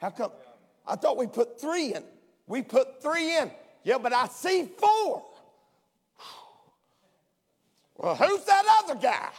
How 0.00 0.10
come? 0.10 0.32
I 0.86 0.96
thought 0.96 1.16
we 1.16 1.26
put 1.26 1.60
three 1.60 1.94
in. 1.94 2.04
We 2.46 2.62
put 2.62 3.02
three 3.02 3.36
in. 3.36 3.50
Yeah, 3.84 3.98
but 3.98 4.12
I 4.12 4.26
see 4.28 4.68
four. 4.78 5.24
Well, 7.96 8.14
who's 8.14 8.44
that 8.44 8.64
other 8.82 8.94
guy? 8.94 9.30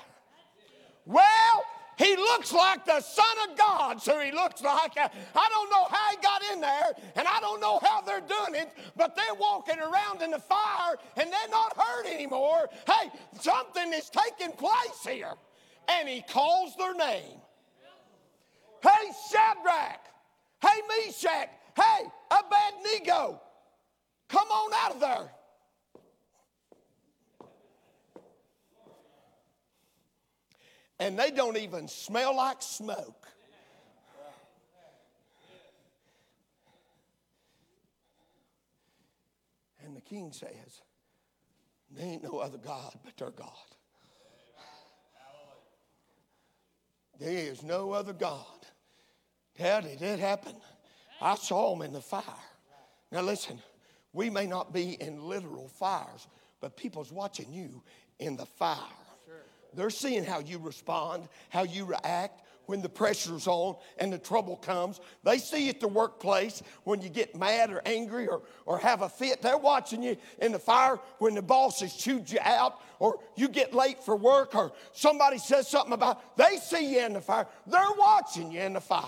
Well, 1.05 1.65
he 1.97 2.15
looks 2.15 2.53
like 2.53 2.85
the 2.85 3.01
Son 3.01 3.49
of 3.49 3.57
God, 3.57 4.01
so 4.01 4.19
he 4.19 4.31
looks 4.31 4.61
like. 4.61 4.97
I 4.97 5.49
don't 5.49 5.69
know 5.69 5.85
how 5.89 6.11
he 6.11 6.17
got 6.21 6.41
in 6.53 6.61
there, 6.61 6.93
and 7.15 7.27
I 7.27 7.39
don't 7.39 7.59
know 7.59 7.79
how 7.81 8.01
they're 8.01 8.21
doing 8.21 8.61
it, 8.61 8.69
but 8.95 9.15
they're 9.15 9.33
walking 9.33 9.79
around 9.79 10.21
in 10.21 10.31
the 10.31 10.39
fire 10.39 10.97
and 11.17 11.31
they're 11.31 11.49
not 11.49 11.75
hurt 11.75 12.05
anymore. 12.05 12.69
Hey, 12.85 13.09
something 13.39 13.91
is 13.93 14.09
taking 14.09 14.55
place 14.55 15.05
here. 15.05 15.33
And 15.89 16.07
he 16.07 16.21
calls 16.21 16.75
their 16.77 16.93
name. 16.93 17.39
Hey, 18.81 19.11
Shadrach. 19.31 20.08
Hey, 20.61 20.81
Meshach. 20.87 21.49
Hey, 21.75 22.05
Abednego. 22.31 23.41
Come 24.27 24.47
on 24.47 24.71
out 24.73 24.95
of 24.95 24.99
there. 24.99 25.31
and 30.99 31.17
they 31.17 31.31
don't 31.31 31.57
even 31.57 31.87
smell 31.87 32.35
like 32.35 32.61
smoke. 32.61 33.27
And 39.83 39.95
the 39.95 40.01
king 40.01 40.31
says, 40.33 40.81
There 41.89 42.05
ain't 42.05 42.21
no 42.21 42.39
other 42.39 42.57
God 42.57 42.93
but 43.03 43.17
their 43.17 43.31
God. 43.31 43.47
There 47.17 47.31
is 47.31 47.63
no 47.63 47.91
other 47.91 48.13
God. 48.13 48.58
It 49.59 49.99
did 49.99 50.19
happen. 50.19 50.55
I 51.21 51.35
saw 51.35 51.73
them 51.73 51.81
in 51.81 51.93
the 51.93 52.01
fire. 52.01 52.23
Now 53.11 53.21
listen, 53.21 53.59
we 54.13 54.29
may 54.29 54.45
not 54.45 54.73
be 54.73 54.93
in 55.01 55.23
literal 55.23 55.67
fires, 55.67 56.27
but 56.61 56.77
people's 56.77 57.11
watching 57.11 57.51
you 57.51 57.81
in 58.19 58.37
the 58.37 58.45
fire. 58.45 58.77
They're 59.73 59.89
seeing 59.89 60.23
how 60.23 60.39
you 60.39 60.57
respond, 60.57 61.27
how 61.49 61.63
you 61.63 61.85
react 61.85 62.41
when 62.65 62.81
the 62.81 62.89
pressure's 62.89 63.47
on 63.47 63.75
and 63.97 64.13
the 64.13 64.17
trouble 64.17 64.55
comes. 64.55 64.99
They 65.23 65.37
see 65.39 65.65
you 65.65 65.69
at 65.69 65.79
the 65.79 65.87
workplace 65.87 66.61
when 66.83 67.01
you 67.01 67.09
get 67.09 67.35
mad 67.35 67.71
or 67.71 67.81
angry 67.85 68.27
or, 68.27 68.43
or 68.65 68.77
have 68.79 69.01
a 69.01 69.09
fit. 69.09 69.41
They're 69.41 69.57
watching 69.57 70.01
you 70.01 70.17
in 70.39 70.51
the 70.51 70.59
fire 70.59 70.99
when 71.17 71.35
the 71.35 71.41
boss 71.41 71.81
has 71.81 71.95
chewed 71.95 72.31
you 72.31 72.39
out 72.43 72.79
or 72.99 73.19
you 73.35 73.47
get 73.47 73.73
late 73.73 74.03
for 74.03 74.15
work 74.15 74.55
or 74.55 74.71
somebody 74.93 75.37
says 75.37 75.67
something 75.67 75.93
about, 75.93 76.37
they 76.37 76.57
see 76.57 76.93
you 76.93 77.05
in 77.05 77.13
the 77.13 77.21
fire. 77.21 77.47
They're 77.67 77.81
watching 77.97 78.51
you 78.51 78.61
in 78.61 78.73
the 78.73 78.81
fire. 78.81 79.03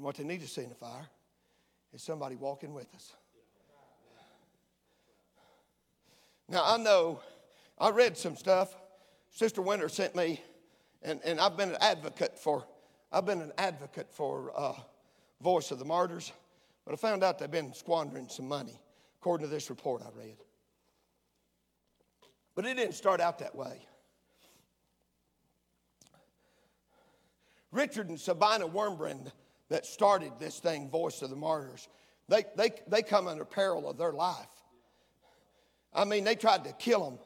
And 0.00 0.06
what 0.06 0.16
they 0.16 0.24
need 0.24 0.40
to 0.40 0.48
see 0.48 0.62
in 0.62 0.70
the 0.70 0.74
fire 0.74 1.06
is 1.92 2.02
somebody 2.02 2.34
walking 2.34 2.72
with 2.72 2.86
us. 2.94 3.12
Now, 6.48 6.62
I 6.64 6.78
know, 6.78 7.20
I 7.78 7.90
read 7.90 8.16
some 8.16 8.34
stuff. 8.34 8.74
Sister 9.28 9.60
Winter 9.60 9.90
sent 9.90 10.16
me, 10.16 10.40
and, 11.02 11.20
and 11.22 11.38
I've 11.38 11.54
been 11.54 11.68
an 11.68 11.76
advocate 11.82 12.38
for, 12.38 12.64
I've 13.12 13.26
been 13.26 13.42
an 13.42 13.52
advocate 13.58 14.10
for 14.10 14.50
uh, 14.56 14.72
Voice 15.42 15.70
of 15.70 15.78
the 15.78 15.84
Martyrs, 15.84 16.32
but 16.86 16.94
I 16.94 16.96
found 16.96 17.22
out 17.22 17.38
they've 17.38 17.50
been 17.50 17.74
squandering 17.74 18.30
some 18.30 18.48
money, 18.48 18.80
according 19.20 19.46
to 19.48 19.54
this 19.54 19.68
report 19.68 20.00
I 20.00 20.18
read. 20.18 20.38
But 22.54 22.64
it 22.64 22.78
didn't 22.78 22.94
start 22.94 23.20
out 23.20 23.38
that 23.40 23.54
way. 23.54 23.86
Richard 27.70 28.08
and 28.08 28.18
Sabina 28.18 28.66
Wurmbrand, 28.66 29.30
that 29.70 29.86
started 29.86 30.32
this 30.38 30.58
thing, 30.58 30.90
Voice 30.90 31.22
of 31.22 31.30
the 31.30 31.36
Martyrs, 31.36 31.88
they, 32.28 32.44
they, 32.56 32.70
they 32.86 33.02
come 33.02 33.26
under 33.26 33.44
peril 33.44 33.88
of 33.88 33.96
their 33.96 34.12
life. 34.12 34.46
I 35.92 36.04
mean, 36.04 36.24
they 36.24 36.34
tried 36.34 36.64
to 36.64 36.72
kill 36.72 37.04
them, 37.04 37.18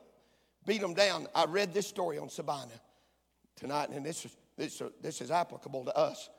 beat 0.66 0.80
them 0.80 0.94
down. 0.94 1.26
I 1.34 1.46
read 1.46 1.74
this 1.74 1.86
story 1.86 2.18
on 2.18 2.28
Sabina 2.28 2.72
tonight, 3.56 3.90
and 3.90 4.04
this 4.04 4.24
is, 4.24 4.36
this, 4.56 4.80
this 5.02 5.20
is 5.20 5.30
applicable 5.30 5.86
to 5.86 5.96
us. 5.96 6.30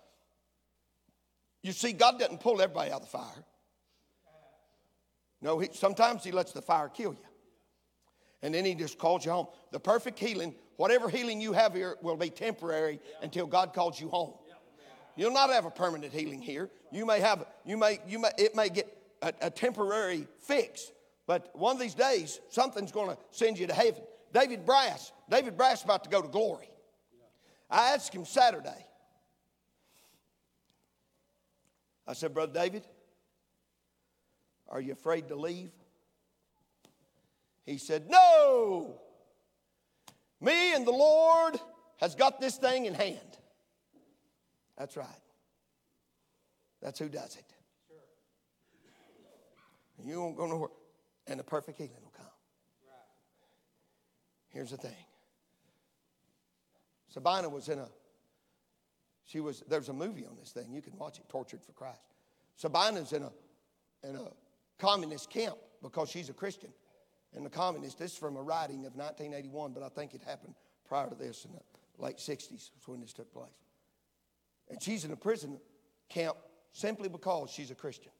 You 1.61 1.71
see, 1.71 1.93
God 1.93 2.19
doesn't 2.19 2.39
pull 2.39 2.61
everybody 2.61 2.91
out 2.91 3.01
of 3.01 3.11
the 3.11 3.17
fire. 3.17 3.43
No, 5.41 5.59
he, 5.59 5.69
sometimes 5.73 6.23
He 6.23 6.31
lets 6.31 6.51
the 6.53 6.61
fire 6.61 6.89
kill 6.89 7.13
you. 7.13 7.27
And 8.41 8.53
then 8.53 8.65
He 8.65 8.75
just 8.75 8.97
calls 8.97 9.25
you 9.25 9.31
home. 9.31 9.47
The 9.71 9.79
perfect 9.79 10.19
healing, 10.19 10.55
whatever 10.77 11.09
healing 11.09 11.41
you 11.41 11.53
have 11.53 11.73
here, 11.73 11.97
will 12.01 12.17
be 12.17 12.29
temporary 12.29 12.99
until 13.21 13.47
God 13.47 13.73
calls 13.73 13.99
you 13.99 14.09
home. 14.09 14.33
You'll 15.15 15.33
not 15.33 15.49
have 15.49 15.65
a 15.65 15.71
permanent 15.71 16.13
healing 16.13 16.41
here. 16.41 16.69
You 16.91 17.05
may 17.05 17.19
have, 17.19 17.45
you 17.65 17.77
may, 17.77 17.99
you 18.07 18.19
may, 18.19 18.31
it 18.37 18.55
may 18.55 18.69
get 18.69 18.95
a, 19.21 19.33
a 19.41 19.49
temporary 19.49 20.27
fix, 20.39 20.91
but 21.25 21.49
one 21.53 21.75
of 21.75 21.81
these 21.81 21.95
days, 21.95 22.39
something's 22.49 22.91
going 22.91 23.09
to 23.09 23.17
send 23.31 23.57
you 23.57 23.67
to 23.67 23.73
heaven. 23.73 24.01
David 24.33 24.65
Brass, 24.65 25.11
David 25.29 25.57
Brass 25.57 25.83
about 25.83 26.03
to 26.03 26.09
go 26.09 26.21
to 26.21 26.27
glory. 26.27 26.69
I 27.69 27.93
asked 27.93 28.13
him 28.13 28.25
Saturday. 28.25 28.85
I 32.07 32.13
said, 32.13 32.33
Brother 32.33 32.53
David, 32.53 32.83
are 34.69 34.81
you 34.81 34.91
afraid 34.93 35.29
to 35.29 35.35
leave? 35.35 35.71
He 37.65 37.77
said, 37.77 38.09
No. 38.09 38.99
Me 40.41 40.75
and 40.75 40.85
the 40.85 40.91
Lord 40.91 41.59
has 41.97 42.13
got 42.13 42.39
this 42.39 42.57
thing 42.57 42.85
in 42.85 42.93
hand. 42.93 43.19
That's 44.77 44.97
right. 44.97 45.07
That's 46.81 46.99
who 46.99 47.09
does 47.09 47.35
it. 47.35 47.45
Sure. 47.87 47.97
You 50.05 50.21
won't 50.21 50.37
go 50.37 50.47
nowhere 50.47 50.69
and 51.27 51.39
the 51.39 51.43
perfect 51.43 51.77
healing 51.77 51.93
will 52.03 52.11
come. 52.15 52.25
Here's 54.49 54.71
the 54.71 54.77
thing. 54.77 54.95
Sabina 57.09 57.49
was 57.49 57.69
in 57.69 57.79
a, 57.79 57.87
she 59.25 59.39
was, 59.39 59.63
there's 59.67 59.89
a 59.89 59.93
movie 59.93 60.25
on 60.25 60.35
this 60.37 60.51
thing. 60.51 60.71
You 60.71 60.81
can 60.81 60.97
watch 60.97 61.17
it, 61.17 61.27
Tortured 61.29 61.61
for 61.63 61.71
Christ. 61.73 61.99
Sabina's 62.55 63.11
in 63.11 63.23
a, 63.23 63.31
in 64.07 64.15
a 64.15 64.27
communist 64.79 65.29
camp 65.29 65.57
because 65.81 66.09
she's 66.09 66.29
a 66.29 66.33
Christian. 66.33 66.69
And 67.35 67.45
the 67.45 67.49
communist, 67.49 67.99
this 67.99 68.13
is 68.13 68.17
from 68.17 68.37
a 68.37 68.41
writing 68.41 68.85
of 68.85 68.95
1981, 68.95 69.73
but 69.73 69.83
I 69.83 69.89
think 69.89 70.13
it 70.13 70.21
happened 70.25 70.55
prior 70.87 71.09
to 71.09 71.15
this. 71.15 71.45
in 71.45 71.51
the 71.51 72.03
late 72.03 72.17
60s 72.17 72.51
was 72.51 72.87
when 72.87 73.01
this 73.01 73.11
took 73.11 73.31
place. 73.33 73.64
And 74.69 74.81
she's 74.81 75.05
in 75.05 75.11
a 75.11 75.15
prison 75.15 75.59
camp 76.09 76.37
simply 76.71 77.09
because 77.09 77.49
she's 77.51 77.71
a 77.71 77.75
Christian. 77.75 78.11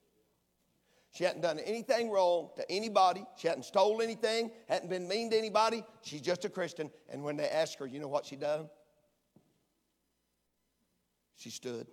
She 1.12 1.24
hadn't 1.24 1.42
done 1.42 1.60
anything 1.60 2.12
wrong 2.12 2.50
to 2.58 2.70
anybody. 2.70 3.26
She 3.38 3.48
hadn't 3.48 3.64
stole 3.64 4.02
anything, 4.02 4.52
hadn't 4.68 4.90
been 4.90 5.08
mean 5.08 5.30
to 5.32 5.38
anybody. 5.38 5.84
She's 6.02 6.22
just 6.22 6.44
a 6.44 6.50
Christian. 6.50 6.92
And 7.10 7.24
when 7.24 7.38
they 7.38 7.48
asked 7.48 7.80
her, 7.80 7.88
you 7.88 8.00
know 8.00 8.10
what 8.10 8.26
she 8.26 8.36
done? 8.36 8.70
She 11.38 11.50
stood. 11.50 11.88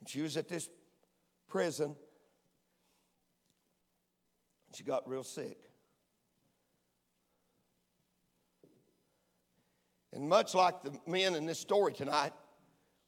And 0.00 0.08
she 0.08 0.22
was 0.22 0.38
at 0.38 0.48
this 0.48 0.70
prison. 1.46 1.96
She 4.74 4.84
got 4.84 5.06
real 5.06 5.24
sick. 5.24 5.69
And 10.12 10.28
much 10.28 10.54
like 10.54 10.82
the 10.82 10.92
men 11.06 11.34
in 11.34 11.46
this 11.46 11.58
story 11.58 11.92
tonight, 11.92 12.32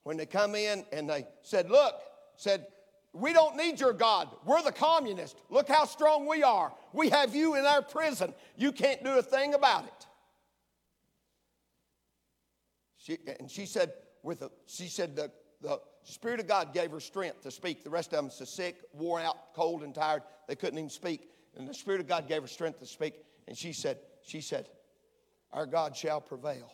when 0.04 0.16
they 0.16 0.26
come 0.26 0.54
in 0.54 0.84
and 0.92 1.08
they 1.08 1.26
said, 1.42 1.70
Look, 1.70 1.94
said, 2.36 2.66
we 3.12 3.32
don't 3.32 3.56
need 3.56 3.78
your 3.78 3.92
God. 3.92 4.28
We're 4.44 4.62
the 4.62 4.72
communists. 4.72 5.38
Look 5.50 5.68
how 5.68 5.84
strong 5.84 6.26
we 6.26 6.42
are. 6.42 6.72
We 6.92 7.10
have 7.10 7.34
you 7.34 7.56
in 7.56 7.66
our 7.66 7.82
prison. 7.82 8.32
You 8.56 8.72
can't 8.72 9.04
do 9.04 9.18
a 9.18 9.22
thing 9.22 9.52
about 9.52 9.84
it. 9.84 10.06
She, 12.96 13.18
and 13.38 13.50
she 13.50 13.66
said, 13.66 13.92
with 14.22 14.42
a, 14.42 14.50
she 14.66 14.86
said 14.86 15.14
the, 15.14 15.30
the 15.60 15.80
Spirit 16.04 16.40
of 16.40 16.46
God 16.46 16.72
gave 16.72 16.90
her 16.90 17.00
strength 17.00 17.42
to 17.42 17.50
speak. 17.50 17.84
The 17.84 17.90
rest 17.90 18.12
of 18.14 18.16
them 18.16 18.30
so 18.30 18.44
sick, 18.44 18.76
wore 18.94 19.20
out, 19.20 19.52
cold, 19.54 19.82
and 19.82 19.94
tired. 19.94 20.22
They 20.48 20.54
couldn't 20.54 20.78
even 20.78 20.88
speak. 20.88 21.28
And 21.56 21.68
the 21.68 21.74
Spirit 21.74 22.00
of 22.00 22.06
God 22.06 22.28
gave 22.28 22.40
her 22.40 22.48
strength 22.48 22.78
to 22.78 22.86
speak. 22.86 23.14
And 23.46 23.56
she 23.56 23.74
said, 23.74 23.98
she 24.22 24.40
said, 24.40 24.68
Our 25.52 25.66
God 25.66 25.94
shall 25.94 26.20
prevail. 26.20 26.72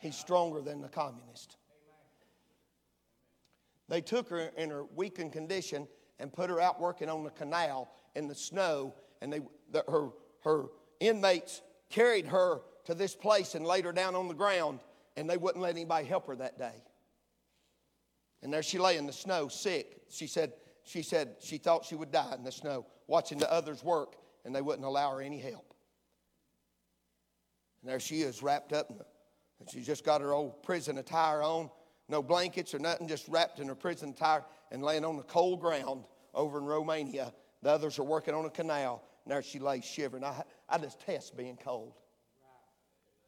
He's 0.00 0.16
stronger 0.16 0.60
than 0.62 0.80
the 0.80 0.88
communist. 0.88 1.56
They 3.88 4.00
took 4.00 4.28
her 4.30 4.50
in 4.56 4.70
her 4.70 4.84
weakened 4.94 5.32
condition 5.32 5.86
and 6.18 6.32
put 6.32 6.48
her 6.48 6.60
out 6.60 6.80
working 6.80 7.08
on 7.08 7.24
the 7.24 7.30
canal 7.30 7.90
in 8.14 8.28
the 8.28 8.34
snow, 8.34 8.94
and 9.20 9.32
they, 9.32 9.40
the, 9.72 9.84
her, 9.88 10.08
her 10.42 10.66
inmates 11.00 11.60
carried 11.90 12.26
her 12.26 12.60
to 12.84 12.94
this 12.94 13.14
place 13.14 13.54
and 13.54 13.66
laid 13.66 13.84
her 13.84 13.92
down 13.92 14.14
on 14.14 14.28
the 14.28 14.34
ground, 14.34 14.80
and 15.16 15.28
they 15.28 15.36
wouldn't 15.36 15.62
let 15.62 15.70
anybody 15.70 16.06
help 16.06 16.26
her 16.28 16.36
that 16.36 16.58
day. 16.58 16.82
And 18.42 18.52
there 18.52 18.62
she 18.62 18.78
lay 18.78 18.96
in 18.96 19.06
the 19.06 19.12
snow, 19.12 19.48
sick. 19.48 20.02
She 20.08 20.26
said, 20.26 20.52
she 20.84 21.02
said 21.02 21.36
she 21.40 21.58
thought 21.58 21.84
she 21.84 21.94
would 21.94 22.10
die 22.10 22.34
in 22.34 22.44
the 22.44 22.52
snow, 22.52 22.86
watching 23.06 23.38
the 23.38 23.52
others 23.52 23.84
work, 23.84 24.16
and 24.44 24.54
they 24.54 24.62
wouldn't 24.62 24.86
allow 24.86 25.10
her 25.10 25.20
any 25.20 25.38
help. 25.38 25.74
And 27.82 27.90
there 27.90 28.00
she 28.00 28.22
is, 28.22 28.42
wrapped 28.42 28.72
up 28.72 28.90
in 28.90 28.98
the 28.98 29.04
and 29.60 29.70
she's 29.70 29.86
just 29.86 30.04
got 30.04 30.20
her 30.20 30.32
old 30.32 30.62
prison 30.62 30.98
attire 30.98 31.42
on, 31.42 31.70
no 32.08 32.22
blankets 32.22 32.74
or 32.74 32.78
nothing, 32.78 33.06
just 33.06 33.28
wrapped 33.28 33.60
in 33.60 33.68
her 33.68 33.74
prison 33.74 34.10
attire 34.10 34.44
and 34.72 34.82
laying 34.82 35.04
on 35.04 35.16
the 35.16 35.22
cold 35.22 35.60
ground 35.60 36.04
over 36.34 36.58
in 36.58 36.64
Romania. 36.64 37.32
The 37.62 37.70
others 37.70 37.98
are 37.98 38.04
working 38.04 38.34
on 38.34 38.44
a 38.46 38.50
canal. 38.50 39.04
And 39.24 39.32
there 39.32 39.42
she 39.42 39.58
lays 39.58 39.84
shivering. 39.84 40.24
I, 40.24 40.42
I 40.68 40.78
detest 40.78 41.36
being 41.36 41.58
cold. 41.62 41.92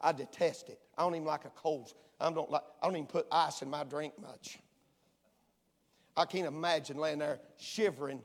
I 0.01 0.13
detest 0.13 0.69
it. 0.69 0.81
I 0.97 1.03
don't 1.03 1.15
even 1.15 1.27
like 1.27 1.45
a 1.45 1.51
cold. 1.51 1.93
I 2.21 2.31
don't 2.31 2.51
like. 2.51 2.63
I 2.83 2.87
don't 2.87 2.97
even 2.97 3.07
put 3.07 3.27
ice 3.31 3.63
in 3.63 3.71
my 3.71 3.85
drink 3.85 4.15
much. 4.21 4.59
I 6.17 6.25
can't 6.25 6.47
imagine 6.47 6.99
laying 6.99 7.19
there 7.19 7.41
shivering, 7.59 8.21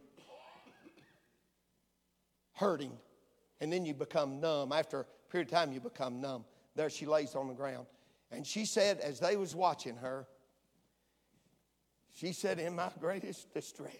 hurting, 2.53 2.91
and 3.61 3.71
then 3.71 3.85
you 3.85 3.93
become 3.93 4.39
numb. 4.39 4.71
After 4.71 5.01
a 5.01 5.05
period 5.31 5.47
of 5.47 5.53
time, 5.53 5.71
you 5.71 5.79
become 5.79 6.19
numb. 6.19 6.45
There 6.75 6.89
she 6.89 7.05
lays 7.05 7.35
on 7.35 7.47
the 7.47 7.53
ground. 7.53 7.85
And 8.31 8.45
she 8.45 8.65
said, 8.65 8.99
as 8.99 9.19
they 9.19 9.35
was 9.35 9.55
watching 9.55 9.95
her, 9.97 10.27
she 12.13 12.33
said, 12.33 12.59
in 12.59 12.75
my 12.75 12.89
greatest 12.99 13.53
distress, 13.53 13.93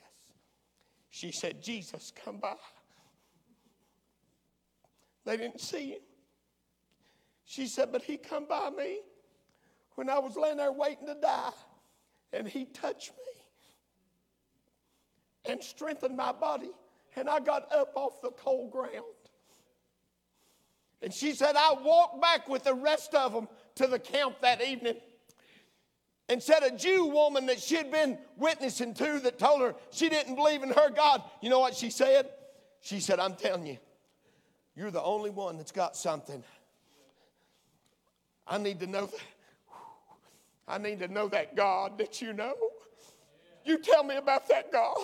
she 1.10 1.32
said, 1.32 1.62
Jesus, 1.62 2.12
come 2.24 2.38
by. 2.38 2.56
They 5.26 5.38
didn't 5.38 5.62
see 5.62 5.92
him. 5.92 6.02
She 7.46 7.68
said, 7.68 7.92
but 7.92 8.02
he 8.02 8.18
come 8.18 8.46
by 8.48 8.70
me 8.70 9.00
when 9.96 10.10
I 10.10 10.20
was 10.20 10.36
laying 10.36 10.58
there 10.58 10.72
waiting 10.72 11.08
to 11.08 11.16
die, 11.16 11.52
and 12.34 12.48
he 12.48 12.66
touched 12.66 13.12
me 13.12 13.42
and 15.52 15.64
strengthened 15.64 16.18
my 16.18 16.34
body, 16.34 16.72
and 17.16 17.30
I 17.30 17.40
got 17.40 17.72
up 17.72 17.94
off 17.96 18.22
the 18.22 18.32
cold 18.32 18.72
ground. 18.72 18.92
And 21.02 21.14
she 21.14 21.34
said, 21.34 21.56
I 21.56 21.76
walked 21.82 22.22
back 22.22 22.50
with 22.50 22.64
the 22.64 22.74
rest 22.74 23.14
of 23.14 23.32
them 23.32 23.48
to 23.78 23.88
the 23.88 24.00
camp 24.00 24.42
that 24.42 24.64
evening 24.64 24.96
and 26.30 26.44
said 26.44 26.64
a 26.64 26.76
Jew 26.76 27.06
woman 27.06 27.46
that 27.46 27.60
she 27.60 27.76
had 27.76 27.92
been 27.92 28.18
witnessing 28.38 28.94
to 28.96 29.20
that 29.20 29.40
told 29.40 29.62
her 29.62 29.76
she 29.92 30.10
didn't 30.10 30.36
believe 30.36 30.64
in 30.64 30.70
her 30.70 30.90
God. 30.90 31.24
You 31.42 31.50
know 31.50 31.60
what 31.60 31.76
she 31.76 31.90
said? 31.90 32.30
She 32.82 33.00
said, 33.00 33.20
I'm 33.20 33.36
telling 33.36 33.66
you, 33.66 33.78
you're 34.76 34.92
the 34.92 35.02
only 35.02 35.30
one 35.30 35.58
that's 35.58 35.72
got 35.72 35.96
something. 35.96 36.44
I 38.48 38.58
need 38.58 38.80
to 38.82 38.88
know 38.88 39.08
that. 39.08 39.22
I 40.68 40.78
need 40.78 41.00
to 41.00 41.08
know 41.08 41.30
that 41.30 41.56
God 41.56 41.98
that 41.98 42.22
you 42.22 42.34
know. 42.34 42.54
You 43.64 43.78
tell 43.80 44.04
me 44.04 44.16
about 44.16 44.48
that 44.50 44.72
God. 44.72 44.98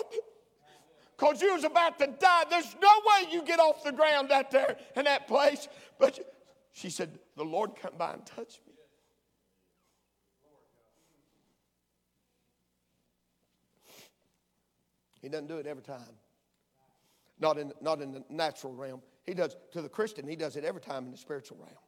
Because 1.16 1.40
you 1.40 1.54
was 1.54 1.64
about 1.64 1.98
to 2.00 2.06
die. 2.06 2.44
There's 2.50 2.74
no 2.80 2.88
way 2.88 3.32
you 3.32 3.42
get 3.42 3.60
off 3.60 3.84
the 3.84 3.92
ground 3.92 4.32
out 4.32 4.50
there 4.50 4.76
in 4.96 5.04
that 5.04 5.26
place. 5.28 5.68
But 5.98 6.18
she 6.72 6.90
said, 6.90 7.18
the 7.36 7.44
Lord 7.44 7.76
come 7.80 7.92
by 7.98 8.12
and 8.12 8.24
touch 8.24 8.60
me. 8.66 8.74
He 15.20 15.28
doesn't 15.28 15.46
do 15.46 15.56
it 15.56 15.66
every 15.66 15.82
time. 15.82 16.00
Not 17.40 17.58
in, 17.58 17.72
not 17.80 18.00
in 18.02 18.12
the 18.12 18.22
natural 18.28 18.74
realm. 18.74 19.00
He 19.24 19.32
does, 19.32 19.56
to 19.72 19.80
the 19.80 19.88
Christian, 19.88 20.28
he 20.28 20.36
does 20.36 20.56
it 20.56 20.64
every 20.64 20.82
time 20.82 21.06
in 21.06 21.10
the 21.10 21.16
spiritual 21.16 21.56
realm. 21.58 21.78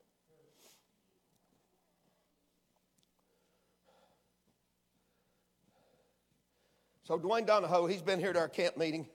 So 7.04 7.18
Dwayne 7.18 7.46
Donahoe, 7.46 7.86
he's 7.86 8.02
been 8.02 8.18
here 8.18 8.32
to 8.32 8.38
our 8.38 8.48
camp 8.48 8.76
meeting. 8.76 9.06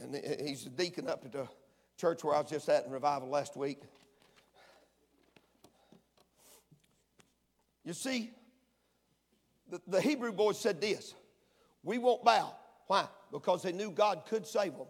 And 0.00 0.14
he's 0.40 0.64
a 0.66 0.70
deacon 0.70 1.08
up 1.08 1.24
at 1.24 1.32
the 1.32 1.46
church 1.98 2.24
where 2.24 2.34
I 2.34 2.40
was 2.40 2.50
just 2.50 2.68
at 2.70 2.86
in 2.86 2.90
revival 2.90 3.28
last 3.28 3.56
week. 3.56 3.82
You 7.90 7.94
see, 7.94 8.30
the, 9.68 9.80
the 9.88 10.00
Hebrew 10.00 10.30
boys 10.30 10.60
said 10.60 10.80
this 10.80 11.12
We 11.82 11.98
won't 11.98 12.24
bow. 12.24 12.54
Why? 12.86 13.08
Because 13.32 13.64
they 13.64 13.72
knew 13.72 13.90
God 13.90 14.22
could 14.28 14.46
save 14.46 14.74
them. 14.76 14.86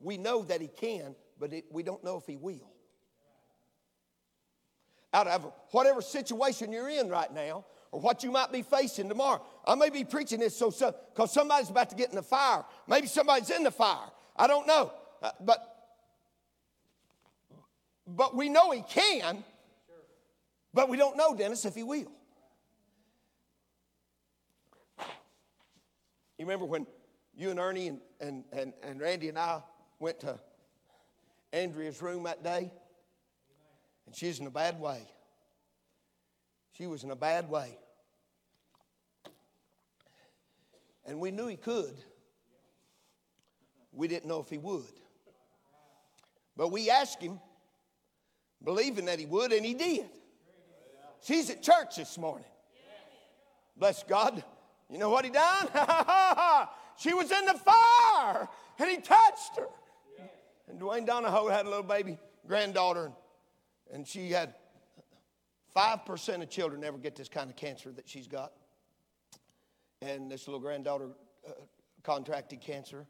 We 0.00 0.16
know 0.16 0.42
that 0.42 0.60
He 0.60 0.66
can, 0.66 1.14
but 1.38 1.52
it, 1.52 1.66
we 1.70 1.84
don't 1.84 2.02
know 2.02 2.16
if 2.16 2.26
He 2.26 2.36
will. 2.36 2.72
Out 5.14 5.28
of 5.28 5.52
whatever 5.70 6.02
situation 6.02 6.72
you're 6.72 6.88
in 6.88 7.08
right 7.08 7.32
now, 7.32 7.66
or 7.92 8.00
what 8.00 8.24
you 8.24 8.32
might 8.32 8.50
be 8.50 8.62
facing 8.62 9.08
tomorrow. 9.08 9.40
I 9.64 9.76
may 9.76 9.88
be 9.88 10.02
preaching 10.02 10.40
this 10.40 10.56
so 10.56 10.70
because 10.70 11.32
so, 11.32 11.40
somebody's 11.40 11.70
about 11.70 11.88
to 11.90 11.94
get 11.94 12.10
in 12.10 12.16
the 12.16 12.22
fire. 12.24 12.64
Maybe 12.88 13.06
somebody's 13.06 13.50
in 13.50 13.62
the 13.62 13.70
fire. 13.70 14.10
I 14.36 14.48
don't 14.48 14.66
know, 14.66 14.92
uh, 15.22 15.30
but 15.38 15.72
but 18.08 18.34
we 18.34 18.48
know 18.48 18.72
he 18.72 18.82
can. 18.82 19.44
But 20.74 20.88
we 20.88 20.96
don't 20.96 21.16
know, 21.16 21.34
Dennis, 21.34 21.64
if 21.64 21.74
he 21.74 21.82
will. 21.82 22.10
You 26.38 26.46
remember 26.46 26.64
when 26.64 26.86
you 27.36 27.50
and 27.50 27.60
Ernie 27.60 27.88
and, 27.88 28.00
and, 28.20 28.44
and, 28.52 28.72
and 28.82 29.00
Randy 29.00 29.28
and 29.28 29.38
I 29.38 29.60
went 29.98 30.20
to 30.20 30.38
Andrea's 31.52 32.00
room 32.02 32.24
that 32.24 32.42
day? 32.42 32.72
And 34.06 34.16
she's 34.16 34.40
in 34.40 34.46
a 34.46 34.50
bad 34.50 34.80
way. 34.80 35.02
She 36.72 36.86
was 36.86 37.04
in 37.04 37.10
a 37.10 37.16
bad 37.16 37.48
way. 37.48 37.78
And 41.04 41.20
we 41.20 41.30
knew 41.30 41.46
he 41.46 41.56
could. 41.56 41.94
We 43.92 44.08
didn't 44.08 44.26
know 44.26 44.40
if 44.40 44.48
he 44.48 44.58
would. 44.58 44.84
But 46.56 46.68
we 46.68 46.90
asked 46.90 47.20
him, 47.20 47.40
believing 48.64 49.04
that 49.06 49.18
he 49.18 49.26
would, 49.26 49.52
and 49.52 49.64
he 49.64 49.74
did. 49.74 50.08
She's 51.22 51.50
at 51.50 51.62
church 51.62 51.96
this 51.96 52.18
morning. 52.18 52.46
Bless 53.76 54.02
God. 54.02 54.44
You 54.90 54.98
know 54.98 55.08
what 55.08 55.24
he 55.24 55.30
done? 55.30 55.68
she 56.98 57.14
was 57.14 57.30
in 57.30 57.46
the 57.46 57.54
fire, 57.54 58.48
and 58.78 58.90
he 58.90 58.96
touched 58.98 59.56
her. 59.56 59.68
And 60.68 60.80
Dwayne 60.80 61.06
Donahoe 61.06 61.48
had 61.48 61.66
a 61.66 61.68
little 61.68 61.84
baby 61.84 62.18
granddaughter, 62.46 63.12
and 63.92 64.06
she 64.06 64.30
had 64.30 64.54
5% 65.74 66.42
of 66.42 66.50
children 66.50 66.80
never 66.80 66.98
get 66.98 67.16
this 67.16 67.28
kind 67.28 67.48
of 67.48 67.56
cancer 67.56 67.90
that 67.92 68.08
she's 68.08 68.28
got 68.28 68.52
and 70.02 70.30
this 70.30 70.46
little 70.48 70.60
granddaughter 70.60 71.08
uh, 71.46 71.52
contracted 72.02 72.60
cancer. 72.60 73.06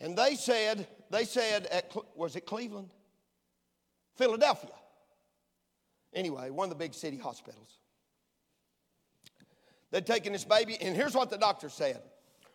And 0.00 0.16
they 0.16 0.34
said, 0.34 0.86
they 1.10 1.24
said, 1.24 1.66
at, 1.66 1.94
was 2.14 2.36
it 2.36 2.44
Cleveland? 2.46 2.90
Philadelphia. 4.16 4.70
Anyway, 6.14 6.50
one 6.50 6.66
of 6.66 6.70
the 6.70 6.76
big 6.76 6.94
city 6.94 7.16
hospitals. 7.16 7.78
They'd 9.90 10.06
taken 10.06 10.32
this 10.32 10.44
baby, 10.44 10.76
and 10.80 10.96
here's 10.96 11.14
what 11.14 11.30
the 11.30 11.38
doctor 11.38 11.68
said 11.68 12.02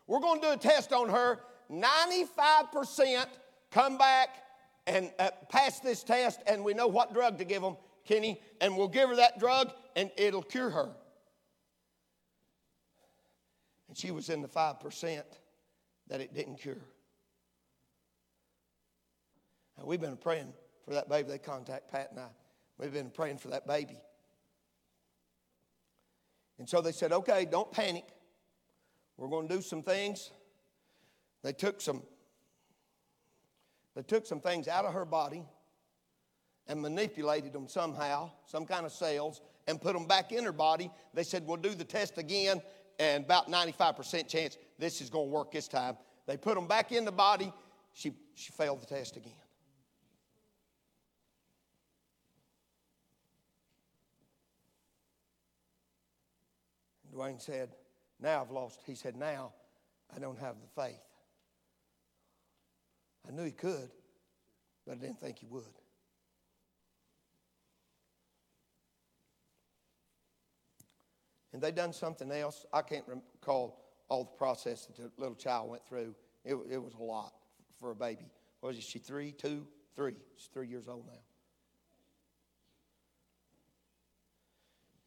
We're 0.08 0.20
going 0.20 0.41
to 0.41 0.48
do 0.48 0.54
a 0.54 0.58
test 0.58 0.93
on 0.93 1.10
her. 1.10 1.39
95% 1.72 3.26
come 3.72 3.98
back 3.98 4.30
and 4.86 5.12
uh, 5.20 5.30
pass 5.50 5.80
this 5.82 6.04
test, 6.04 6.41
and 6.48 6.63
we 6.63 6.74
know 6.74 6.88
what 6.88 7.13
drug 7.13 7.38
to 7.39 7.46
give 7.46 7.62
them, 7.62 7.76
Kenny, 8.06 8.41
and 8.62 8.78
we'll 8.78 8.88
give 8.88 9.10
her 9.10 9.17
that 9.17 9.38
drug, 9.38 9.72
and 9.96 10.10
it'll 10.17 10.41
cure 10.41 10.70
her. 10.70 10.89
And 13.89 13.98
she 13.98 14.12
was 14.12 14.30
in 14.30 14.41
the 14.41 14.48
5% 14.48 15.24
that 16.08 16.22
it 16.22 16.34
didn't 16.34 16.56
cure. 16.56 16.78
And 19.78 19.86
we've 19.86 20.02
been 20.02 20.17
praying 20.17 20.54
for 20.86 20.93
that 20.93 21.10
baby. 21.10 21.30
They 21.30 21.38
contact 21.38 21.91
Pat 21.91 22.12
and 22.12 22.22
I. 22.22 22.30
We've 22.78 22.94
been 22.94 23.10
praying 23.10 23.38
for 23.38 23.50
that 23.50 23.66
baby. 23.66 23.98
And 26.60 26.68
so 26.68 26.82
they 26.82 26.92
said, 26.92 27.12
okay, 27.12 27.46
don't 27.46 27.72
panic. 27.72 28.06
We're 29.18 29.30
going 29.30 29.48
to 29.48 29.56
do 29.56 29.62
some 29.62 29.84
things. 29.84 30.32
They 31.44 31.54
took 31.54 31.82
some 31.82 32.04
they 33.96 34.04
took 34.04 34.28
some 34.28 34.40
things 34.40 34.68
out 34.68 34.86
of 34.86 34.94
her 34.94 35.06
body 35.06 35.44
and 36.68 36.80
manipulated 36.80 37.52
them 37.52 37.68
somehow, 37.68 38.30
some 38.46 38.63
kind 38.63 38.86
of 38.86 38.92
cells, 38.92 39.42
and 39.68 39.82
put 39.82 39.94
them 39.94 40.06
back 40.06 40.32
in 40.32 40.44
her 40.44 40.52
body. 40.52 40.92
They 41.16 41.24
said, 41.24 41.48
We'll 41.48 41.58
do 41.58 41.74
the 41.74 41.84
test 41.84 42.20
again, 42.20 42.62
and 43.00 43.26
about 43.26 43.50
95% 43.50 44.28
chance 44.28 44.58
this 44.78 45.02
is 45.02 45.10
going 45.10 45.30
to 45.30 45.32
work 45.32 45.52
this 45.52 45.68
time. 45.68 45.98
They 46.28 46.38
put 46.38 46.54
them 46.54 46.68
back 46.68 46.92
in 46.92 47.06
the 47.06 47.12
body. 47.12 47.52
She, 47.94 48.13
she 48.36 48.52
failed 48.52 48.84
the 48.84 48.86
test 48.86 49.18
again. 49.18 49.34
Dwayne 57.18 57.42
said, 57.42 57.70
Now 58.20 58.42
I've 58.42 58.52
lost. 58.52 58.80
He 58.86 58.96
said, 58.96 59.16
Now 59.16 59.54
I 60.16 60.20
don't 60.20 60.40
have 60.40 60.56
the 60.62 60.82
faith. 60.82 61.02
I 63.28 63.32
knew 63.32 63.44
he 63.44 63.52
could, 63.52 63.90
but 64.86 64.94
I 64.94 64.96
didn't 64.96 65.20
think 65.20 65.40
he 65.40 65.48
would. 65.48 65.64
And 71.54 71.62
they 71.62 71.72
done 71.72 71.92
something 71.92 72.32
else. 72.32 72.66
I 72.72 72.84
can't 72.84 73.06
recall 73.08 73.84
all 74.10 74.24
the 74.24 74.38
process 74.38 74.86
that 74.86 74.96
the 74.98 75.12
little 75.18 75.36
child 75.36 75.70
went 75.70 75.86
through. 75.88 76.14
It, 76.46 76.56
it 76.70 76.78
was 76.78 76.94
a 76.94 77.04
lot 77.04 77.34
for 77.80 77.92
a 77.92 77.96
baby. 77.96 78.30
Was 78.62 78.82
she 78.82 79.00
three, 79.00 79.32
two, 79.32 79.66
three? 79.96 80.14
She's 80.38 80.50
three 80.54 80.68
years 80.68 80.88
old 80.88 81.06
now. 81.08 81.20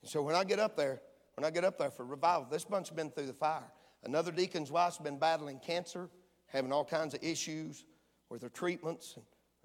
And 0.03 0.11
so 0.11 0.23
when 0.23 0.35
I 0.35 0.45
get 0.45 0.59
up 0.59 0.77
there, 0.77 1.01
when 1.41 1.47
I 1.47 1.51
get 1.51 1.65
up 1.65 1.79
there 1.79 1.91
for 1.91 2.05
revival, 2.05 2.47
this 2.51 2.67
bunch 2.67 2.91
has 2.91 2.95
been 2.95 3.11
through 3.11 3.25
the 3.25 3.33
fire. 3.33 3.65
Another 4.05 4.31
deacon's 4.31 4.71
wife's 4.71 4.99
been 4.99 5.19
battling 5.19 5.59
cancer, 5.59 6.11
having 6.49 6.71
all 6.71 6.85
kinds 6.85 7.15
of 7.15 7.23
issues 7.23 7.87
with 8.29 8.43
her 8.43 8.51
treatments. 8.51 9.15
And, 9.17 9.25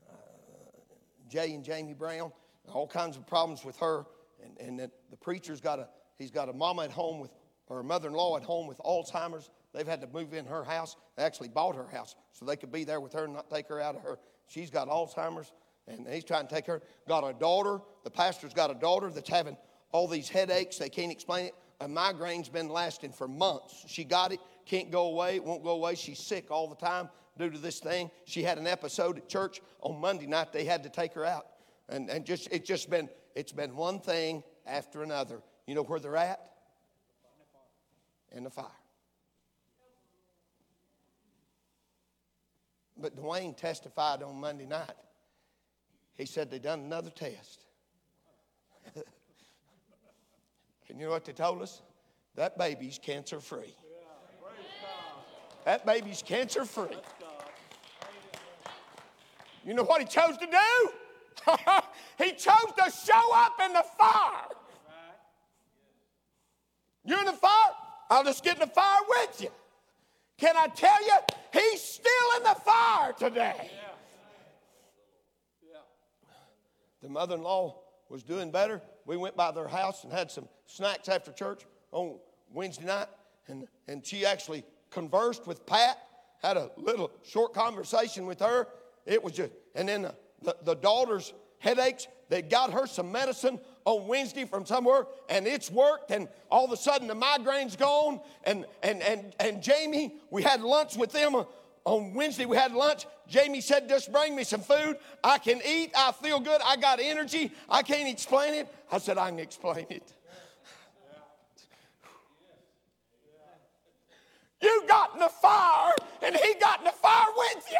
uh, 0.09 0.13
Jay 1.27 1.53
and 1.53 1.65
Jamie 1.65 1.93
Brown, 1.93 2.31
all 2.73 2.87
kinds 2.87 3.17
of 3.17 3.27
problems 3.27 3.65
with 3.65 3.77
her. 3.79 4.05
And, 4.41 4.79
and 4.79 4.89
the 5.09 5.17
preacher's 5.17 5.59
got 5.59 5.79
a, 5.79 5.89
he's 6.17 6.31
got 6.31 6.47
a 6.47 6.53
mama 6.53 6.83
at 6.83 6.91
home 6.91 7.19
with, 7.19 7.31
or 7.67 7.81
a 7.81 7.83
mother-in-law 7.83 8.37
at 8.37 8.43
home 8.43 8.67
with 8.67 8.77
Alzheimer's. 8.77 9.49
They've 9.73 9.85
had 9.85 9.99
to 9.99 10.07
move 10.07 10.33
in 10.33 10.45
her 10.45 10.63
house. 10.63 10.95
They 11.17 11.23
actually 11.23 11.49
bought 11.49 11.75
her 11.75 11.89
house 11.89 12.15
so 12.31 12.45
they 12.45 12.55
could 12.55 12.71
be 12.71 12.85
there 12.85 13.01
with 13.01 13.11
her 13.11 13.25
and 13.25 13.33
not 13.33 13.49
take 13.49 13.67
her 13.67 13.81
out 13.81 13.97
of 13.97 14.01
her. 14.03 14.17
She's 14.47 14.69
got 14.69 14.87
Alzheimer's 14.87 15.51
and 15.89 16.07
he's 16.07 16.23
trying 16.23 16.47
to 16.47 16.55
take 16.55 16.67
her. 16.67 16.81
Got 17.05 17.25
a 17.25 17.33
daughter. 17.33 17.81
The 18.05 18.11
pastor's 18.11 18.53
got 18.53 18.71
a 18.71 18.75
daughter 18.75 19.11
that's 19.11 19.29
having 19.29 19.57
all 19.91 20.07
these 20.07 20.29
headaches. 20.29 20.77
They 20.77 20.87
can't 20.87 21.11
explain 21.11 21.47
it. 21.47 21.55
A 21.81 21.87
migraine's 21.87 22.49
been 22.49 22.69
lasting 22.69 23.11
for 23.11 23.27
months. 23.27 23.83
She 23.87 24.03
got 24.03 24.31
it, 24.31 24.39
can't 24.65 24.91
go 24.91 25.07
away, 25.07 25.39
won't 25.39 25.63
go 25.63 25.71
away. 25.71 25.95
She's 25.95 26.19
sick 26.19 26.49
all 26.49 26.67
the 26.67 26.75
time 26.75 27.09
due 27.37 27.49
to 27.49 27.57
this 27.57 27.79
thing. 27.79 28.09
She 28.25 28.43
had 28.43 28.57
an 28.57 28.67
episode 28.67 29.17
at 29.17 29.27
church 29.27 29.61
on 29.81 29.99
Monday 29.99 30.25
night. 30.25 30.53
They 30.53 30.65
had 30.65 30.83
to 30.83 30.89
take 30.89 31.13
her 31.13 31.25
out. 31.25 31.47
And, 31.89 32.09
and 32.09 32.25
just 32.25 32.47
it's 32.51 32.67
just 32.67 32.89
been 32.89 33.09
it's 33.35 33.51
been 33.51 33.75
one 33.75 33.99
thing 33.99 34.43
after 34.65 35.03
another. 35.03 35.41
You 35.67 35.75
know 35.75 35.83
where 35.83 35.99
they're 35.99 36.15
at? 36.15 36.39
In 38.31 38.43
the 38.43 38.49
fire. 38.49 38.65
But 42.97 43.15
Dwayne 43.15 43.55
testified 43.55 44.23
on 44.23 44.39
Monday 44.39 44.65
night. 44.65 44.95
He 46.15 46.25
said 46.25 46.49
they 46.49 46.59
done 46.59 46.79
another 46.79 47.09
test. 47.09 47.65
and 50.89 50.99
you 50.99 51.05
know 51.05 51.11
what 51.11 51.25
they 51.25 51.33
told 51.33 51.61
us? 51.61 51.81
That 52.35 52.57
baby's 52.57 52.99
cancer 53.01 53.39
free. 53.39 53.75
That 55.63 55.85
baby's 55.85 56.21
cancer 56.21 56.65
free. 56.65 56.97
You 59.65 59.73
know 59.73 59.83
what 59.83 59.99
he 60.01 60.07
chose 60.07 60.37
to 60.37 60.45
do? 60.45 60.91
he 62.23 62.31
chose 62.31 62.71
to 62.77 62.91
show 62.91 63.33
up 63.33 63.53
in 63.63 63.73
the 63.73 63.83
fire. 63.97 64.47
You're 67.03 67.19
in 67.19 67.25
the 67.25 67.33
fire? 67.33 67.71
I'll 68.09 68.23
just 68.23 68.43
get 68.43 68.55
in 68.55 68.59
the 68.59 68.67
fire 68.67 68.99
with 69.09 69.41
you. 69.41 69.49
Can 70.37 70.55
I 70.57 70.67
tell 70.67 71.03
you, 71.03 71.13
he's 71.53 71.81
still 71.81 72.37
in 72.37 72.43
the 72.43 72.55
fire 72.63 73.13
today. 73.13 73.71
The 77.01 77.09
mother 77.09 77.35
in 77.35 77.43
law 77.43 77.84
was 78.09 78.23
doing 78.23 78.51
better. 78.51 78.81
We 79.05 79.17
went 79.17 79.35
by 79.35 79.51
their 79.51 79.67
house 79.67 80.03
and 80.03 80.11
had 80.11 80.31
some 80.31 80.47
snacks 80.65 81.09
after 81.09 81.31
church 81.31 81.63
on 81.91 82.17
Wednesday 82.53 82.85
night, 82.85 83.07
and, 83.47 83.67
and 83.87 84.05
she 84.05 84.25
actually 84.25 84.63
conversed 84.89 85.47
with 85.47 85.65
Pat, 85.65 85.97
had 86.41 86.57
a 86.57 86.71
little 86.77 87.11
short 87.23 87.53
conversation 87.53 88.25
with 88.25 88.39
her. 88.39 88.67
It 89.05 89.23
was 89.23 89.33
just, 89.33 89.51
and 89.75 89.87
then 89.87 90.03
the, 90.03 90.15
the, 90.41 90.55
the 90.63 90.75
daughter's 90.75 91.33
headaches, 91.59 92.07
they 92.29 92.41
got 92.41 92.71
her 92.73 92.87
some 92.87 93.11
medicine 93.11 93.59
on 93.85 94.07
Wednesday 94.07 94.45
from 94.45 94.65
somewhere, 94.65 95.05
and 95.29 95.45
it's 95.45 95.69
worked, 95.69 96.11
and 96.11 96.27
all 96.49 96.65
of 96.65 96.71
a 96.71 96.77
sudden 96.77 97.07
the 97.07 97.15
migraine's 97.15 97.75
gone. 97.75 98.19
And 98.43 98.65
and 98.81 99.01
and 99.03 99.35
and 99.39 99.61
Jamie, 99.61 100.15
we 100.31 100.41
had 100.41 100.61
lunch 100.61 100.97
with 100.97 101.11
them 101.11 101.45
on 101.85 102.13
Wednesday. 102.13 102.45
We 102.45 102.57
had 102.57 102.73
lunch. 102.73 103.05
Jamie 103.27 103.61
said, 103.61 103.87
"Just 103.87 104.11
bring 104.11 104.35
me 104.35 104.43
some 104.43 104.61
food. 104.61 104.99
I 105.23 105.37
can 105.37 105.61
eat. 105.65 105.91
I 105.95 106.11
feel 106.11 106.39
good. 106.39 106.61
I 106.63 106.75
got 106.75 106.99
energy. 106.99 107.51
I 107.69 107.83
can't 107.83 108.09
explain 108.09 108.53
it." 108.55 108.67
I 108.91 108.97
said, 108.97 109.17
"I 109.17 109.29
can 109.29 109.39
explain 109.39 109.87
it." 109.89 110.11
You 114.61 114.83
got 114.87 115.13
in 115.13 115.19
the 115.19 115.29
fire, 115.29 115.93
and 116.21 116.35
he 116.35 116.55
got 116.55 116.79
in 116.79 116.85
the 116.85 116.91
fire 116.91 117.27
with 117.37 117.65
you. 117.71 117.77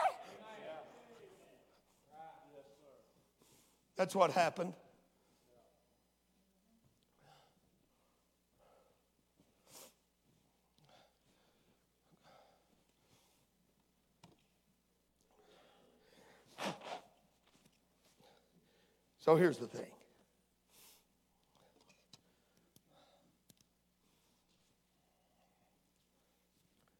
That's 3.96 4.14
what 4.14 4.32
happened. 4.32 4.74
So 19.26 19.36
here's 19.36 19.58
the 19.58 19.66
thing 19.66 19.88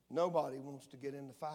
Nobody 0.10 0.58
wants 0.58 0.88
to 0.88 0.98
get 0.98 1.14
in 1.14 1.28
the 1.28 1.34
fire. 1.34 1.52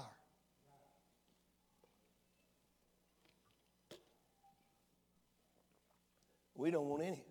We 6.55 6.71
don't 6.71 6.87
want 6.87 7.03
any. 7.03 7.25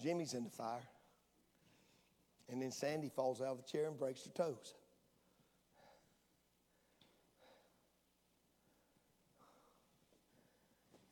Jimmy's 0.00 0.34
in 0.34 0.44
the 0.44 0.50
fire. 0.50 0.86
And 2.48 2.62
then 2.62 2.70
Sandy 2.70 3.08
falls 3.08 3.40
out 3.40 3.48
of 3.48 3.56
the 3.56 3.68
chair 3.68 3.88
and 3.88 3.98
breaks 3.98 4.24
her 4.24 4.30
toes. 4.30 4.74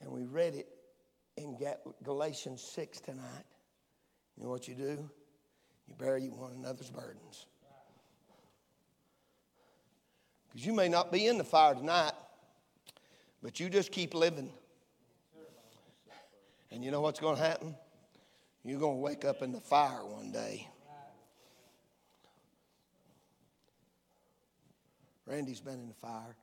And 0.00 0.12
we 0.12 0.26
read 0.26 0.54
it 0.54 0.75
in 1.36 1.56
Galatians 2.02 2.62
6 2.62 3.00
tonight. 3.00 3.44
You 4.36 4.44
know 4.44 4.50
what 4.50 4.68
you 4.68 4.74
do? 4.74 5.10
You 5.88 5.94
bear 5.98 6.18
one 6.18 6.52
another's 6.52 6.90
burdens. 6.90 7.46
Because 10.48 10.66
you 10.66 10.72
may 10.72 10.88
not 10.88 11.12
be 11.12 11.26
in 11.26 11.38
the 11.38 11.44
fire 11.44 11.74
tonight, 11.74 12.12
but 13.42 13.60
you 13.60 13.68
just 13.68 13.92
keep 13.92 14.14
living. 14.14 14.50
And 16.70 16.84
you 16.84 16.90
know 16.90 17.00
what's 17.00 17.20
going 17.20 17.36
to 17.36 17.42
happen? 17.42 17.74
You're 18.64 18.80
going 18.80 18.96
to 18.96 19.00
wake 19.00 19.24
up 19.24 19.42
in 19.42 19.52
the 19.52 19.60
fire 19.60 20.04
one 20.04 20.32
day. 20.32 20.66
Randy's 25.26 25.60
been 25.60 25.74
in 25.74 25.88
the 25.88 25.94
fire. 25.94 26.36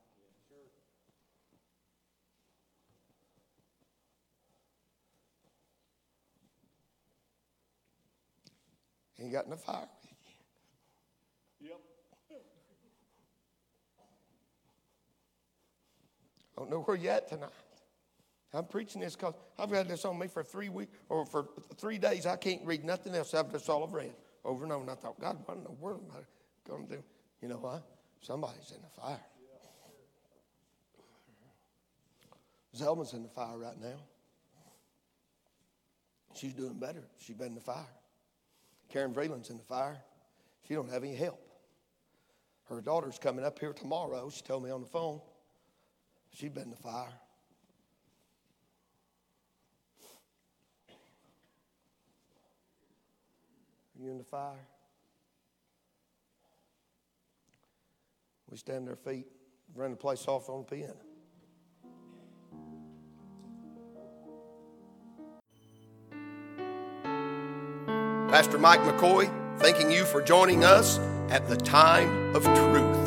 He 9.23 9.29
got 9.29 9.45
in 9.45 9.51
the 9.51 9.57
fire 9.57 9.87
with 10.01 10.09
you. 11.61 11.69
Yep. 11.69 11.79
I 16.55 16.59
don't 16.59 16.69
know 16.69 16.81
where 16.81 16.97
you're 16.97 17.13
at 17.13 17.29
tonight. 17.29 17.49
I'm 18.53 18.65
preaching 18.65 19.01
this 19.01 19.15
because 19.15 19.33
I've 19.57 19.71
had 19.71 19.87
this 19.87 20.05
on 20.05 20.19
me 20.19 20.27
for 20.27 20.43
three 20.43 20.69
weeks 20.69 20.91
or 21.09 21.25
for 21.25 21.47
three 21.77 21.97
days. 21.97 22.27
I 22.27 22.35
can't 22.35 22.63
read 22.65 22.83
nothing 22.83 23.15
else. 23.15 23.33
I've 23.33 23.51
just 23.51 23.67
all 23.69 23.83
I've 23.83 23.93
read 23.93 24.13
over 24.43 24.63
and 24.63 24.71
over. 24.71 24.81
And 24.81 24.91
I 24.91 24.95
thought, 24.95 25.19
God, 25.19 25.37
what 25.45 25.57
in 25.57 25.63
the 25.63 25.71
world 25.71 26.03
am 26.07 26.17
I 26.17 26.69
going 26.69 26.85
to 26.87 26.97
do? 26.97 27.03
You 27.41 27.47
know 27.47 27.57
what? 27.57 27.83
Somebody's 28.21 28.71
in 28.75 28.81
the 28.81 29.01
fire. 29.01 29.19
Zelma's 32.77 33.13
in 33.13 33.23
the 33.23 33.29
fire 33.29 33.57
right 33.57 33.79
now. 33.79 33.99
She's 36.35 36.53
doing 36.53 36.73
better. 36.73 37.03
She's 37.19 37.35
been 37.35 37.49
in 37.49 37.55
the 37.55 37.61
fire. 37.61 37.85
Karen 38.93 39.11
Vreeland's 39.11 39.49
in 39.49 39.57
the 39.57 39.63
fire. 39.63 39.97
She 40.67 40.75
don't 40.75 40.87
have 40.91 41.03
any 41.03 41.15
help. 41.15 41.41
Her 42.69 42.79
daughter's 42.79 43.17
coming 43.17 43.43
up 43.43 43.57
here 43.57 43.73
tomorrow. 43.73 44.29
She 44.29 44.43
told 44.43 44.63
me 44.63 44.69
on 44.69 44.81
the 44.81 44.87
phone. 44.87 45.19
She's 46.31 46.51
been 46.51 46.65
in 46.65 46.69
the 46.69 46.75
fire. 46.75 47.07
Are 53.89 53.99
you 53.99 54.11
in 54.11 54.19
the 54.19 54.23
fire? 54.23 54.67
We 58.51 58.57
stand 58.57 58.87
our 58.89 58.95
feet, 58.95 59.25
run 59.73 59.89
the 59.89 59.97
place 59.97 60.27
off 60.27 60.49
on 60.49 60.65
the 60.69 60.75
piano. 60.75 61.12
Pastor 68.33 68.57
Mike 68.57 68.79
McCoy, 68.79 69.29
thanking 69.59 69.91
you 69.91 70.05
for 70.05 70.19
joining 70.19 70.63
us 70.63 70.97
at 71.29 71.47
the 71.47 71.55
time 71.55 72.35
of 72.35 72.43
truth. 72.43 73.02